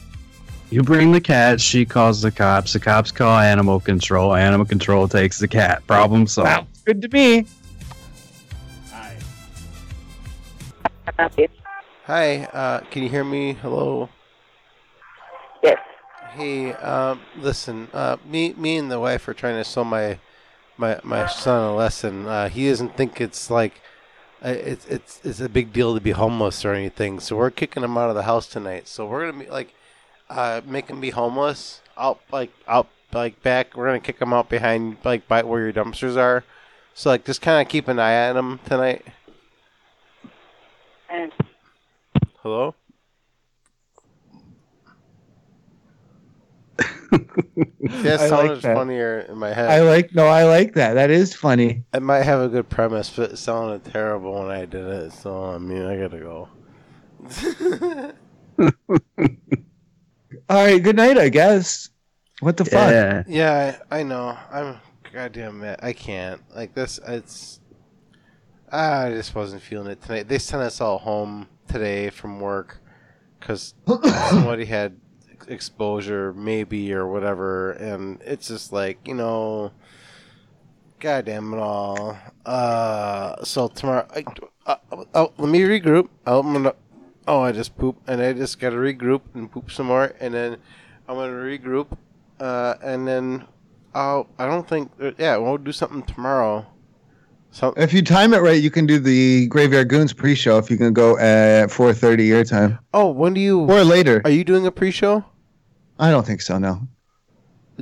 [0.71, 2.73] You bring the cat, she calls the cops.
[2.73, 4.35] The cops call animal control.
[4.35, 5.87] Animal control takes the cat.
[5.87, 6.67] Problem solved.
[6.85, 7.47] Good to me.
[12.07, 13.53] Hi, uh, can you hear me?
[13.53, 14.09] Hello.
[15.63, 15.79] Yes.
[16.35, 20.19] Hey, um, listen, uh, me, me and the wife are trying to sell my,
[20.79, 22.27] my, my son a lesson.
[22.27, 23.83] Uh, he doesn't think it's like,
[24.43, 27.21] uh, it's, it's, it's a big deal to be homeless or anything.
[27.21, 28.89] So we're kicking him out of the house tonight.
[28.89, 29.75] So we're gonna be like,
[30.31, 33.77] uh, make him be homeless out, like out, like back.
[33.77, 36.45] We're gonna kick him out behind, like by where your dumpsters are.
[36.95, 39.05] So like, just kind of keep an eye on him tonight.
[42.43, 42.75] Hello.
[46.79, 48.77] That I like sounded that.
[48.77, 49.69] funnier in my head.
[49.69, 50.95] I like no, I like that.
[50.95, 51.85] That is funny.
[51.93, 55.13] It might have a good premise, but it sounded terrible when I did it.
[55.13, 56.49] So I mean, I gotta go.
[60.49, 61.91] All right, good night, I guess.
[62.41, 62.91] What the fuck?
[62.91, 63.23] Yeah.
[63.29, 64.37] Yeah, I, I know.
[64.51, 64.79] I'm
[65.13, 65.81] goddamn mad.
[65.83, 66.99] I can't like this.
[67.07, 67.61] It's
[68.71, 70.29] ah, I just wasn't feeling it tonight.
[70.29, 72.79] They sent us all home today from work
[73.39, 73.75] because
[74.31, 75.02] somebody had ex-
[75.49, 79.73] exposure, maybe or whatever, and it's just like you know,
[81.01, 82.17] goddamn it all.
[82.47, 84.25] Uh, so tomorrow, I,
[84.67, 84.77] uh,
[85.15, 86.09] oh, let me regroup.
[86.27, 86.75] I'm gonna.
[87.27, 90.57] Oh, I just poop, and I just gotta regroup and poop some more, and then
[91.09, 91.87] I'm gonna regroup,
[92.41, 93.45] uh, and then
[93.95, 94.29] I'll.
[94.39, 94.91] I don't think.
[95.01, 96.67] uh, Yeah, we'll do something tomorrow.
[97.55, 100.57] So If you time it right, you can do the Graveyard Goons pre-show.
[100.57, 103.61] If you can go at 4:30 your time Oh, when do you?
[103.61, 104.23] or later.
[104.25, 105.23] Are you doing a pre-show?
[106.03, 106.59] I don't think so.
[106.59, 106.89] No,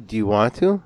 [0.07, 0.83] Do you want to?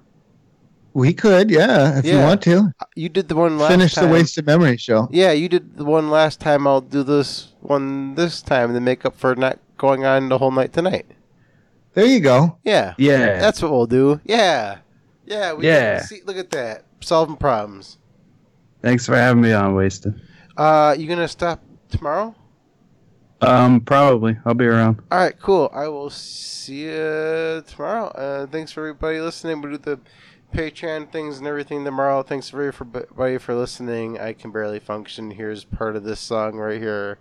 [0.93, 1.51] we could.
[1.51, 4.05] Yeah, if you want to You did the one last finish time.
[4.07, 5.09] the wasted memory show.
[5.11, 6.67] Yeah, you did the one last time.
[6.69, 10.53] I'll do this one this time to make up for not going on the whole
[10.53, 11.07] night tonight.
[11.95, 12.59] There you go.
[12.63, 12.95] Yeah.
[12.99, 13.41] Yeah.
[13.41, 14.21] That's what we'll do.
[14.25, 14.79] Yeah.
[15.27, 15.55] Yeah.
[15.55, 16.03] We Yeah.
[16.03, 16.85] See, look at that.
[17.01, 17.99] Solving problems.
[18.81, 20.15] Thanks for having me on, Wasted.
[20.57, 21.61] Uh, you gonna stop
[21.91, 22.35] tomorrow?
[23.41, 24.39] Um, probably.
[24.45, 25.03] I'll be around.
[25.11, 25.71] All right, cool.
[25.75, 28.07] I will see you tomorrow.
[28.09, 29.61] Uh, thanks for everybody listening.
[29.61, 30.01] We'll do the
[30.55, 32.23] Patreon things and everything tomorrow.
[32.23, 34.19] Thanks for everybody for listening.
[34.21, 35.31] I can barely function.
[35.31, 37.19] Here's part of this song right here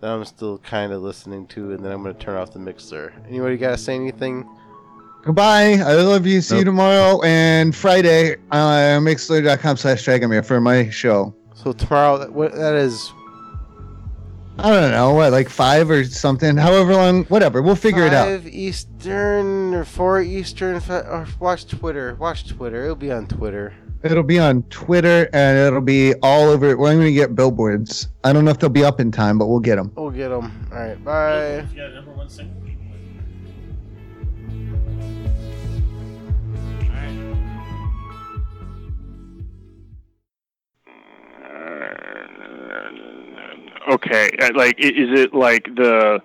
[0.00, 3.12] that I'm still kind of listening to, and then I'm gonna turn off the mixer.
[3.28, 4.48] Anybody gotta say anything?
[5.22, 5.72] Goodbye.
[5.74, 6.40] I love you.
[6.40, 11.34] See you tomorrow and Friday on mixlr.com slash Dragomir for my show.
[11.54, 13.12] So tomorrow, that, what that is?
[14.64, 17.62] I don't know, what, like five or something, however long, whatever.
[17.62, 18.26] We'll figure it out.
[18.26, 20.80] Five Eastern or four Eastern.
[20.80, 22.14] fi- Or watch Twitter.
[22.16, 22.84] Watch Twitter.
[22.84, 23.74] It'll be on Twitter.
[24.02, 26.76] It'll be on Twitter and it'll be all over.
[26.76, 28.08] We're going to get billboards.
[28.24, 29.92] I don't know if they'll be up in time, but we'll get them.
[29.94, 30.68] We'll get them.
[30.72, 31.04] All right.
[31.04, 31.66] Bye.
[31.72, 32.56] You got number one single?
[43.90, 46.22] Okay, uh, like is it like the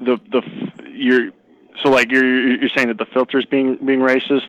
[0.00, 0.42] the the
[0.90, 1.30] you're
[1.82, 4.46] so like you're you're saying that the filter's being being racist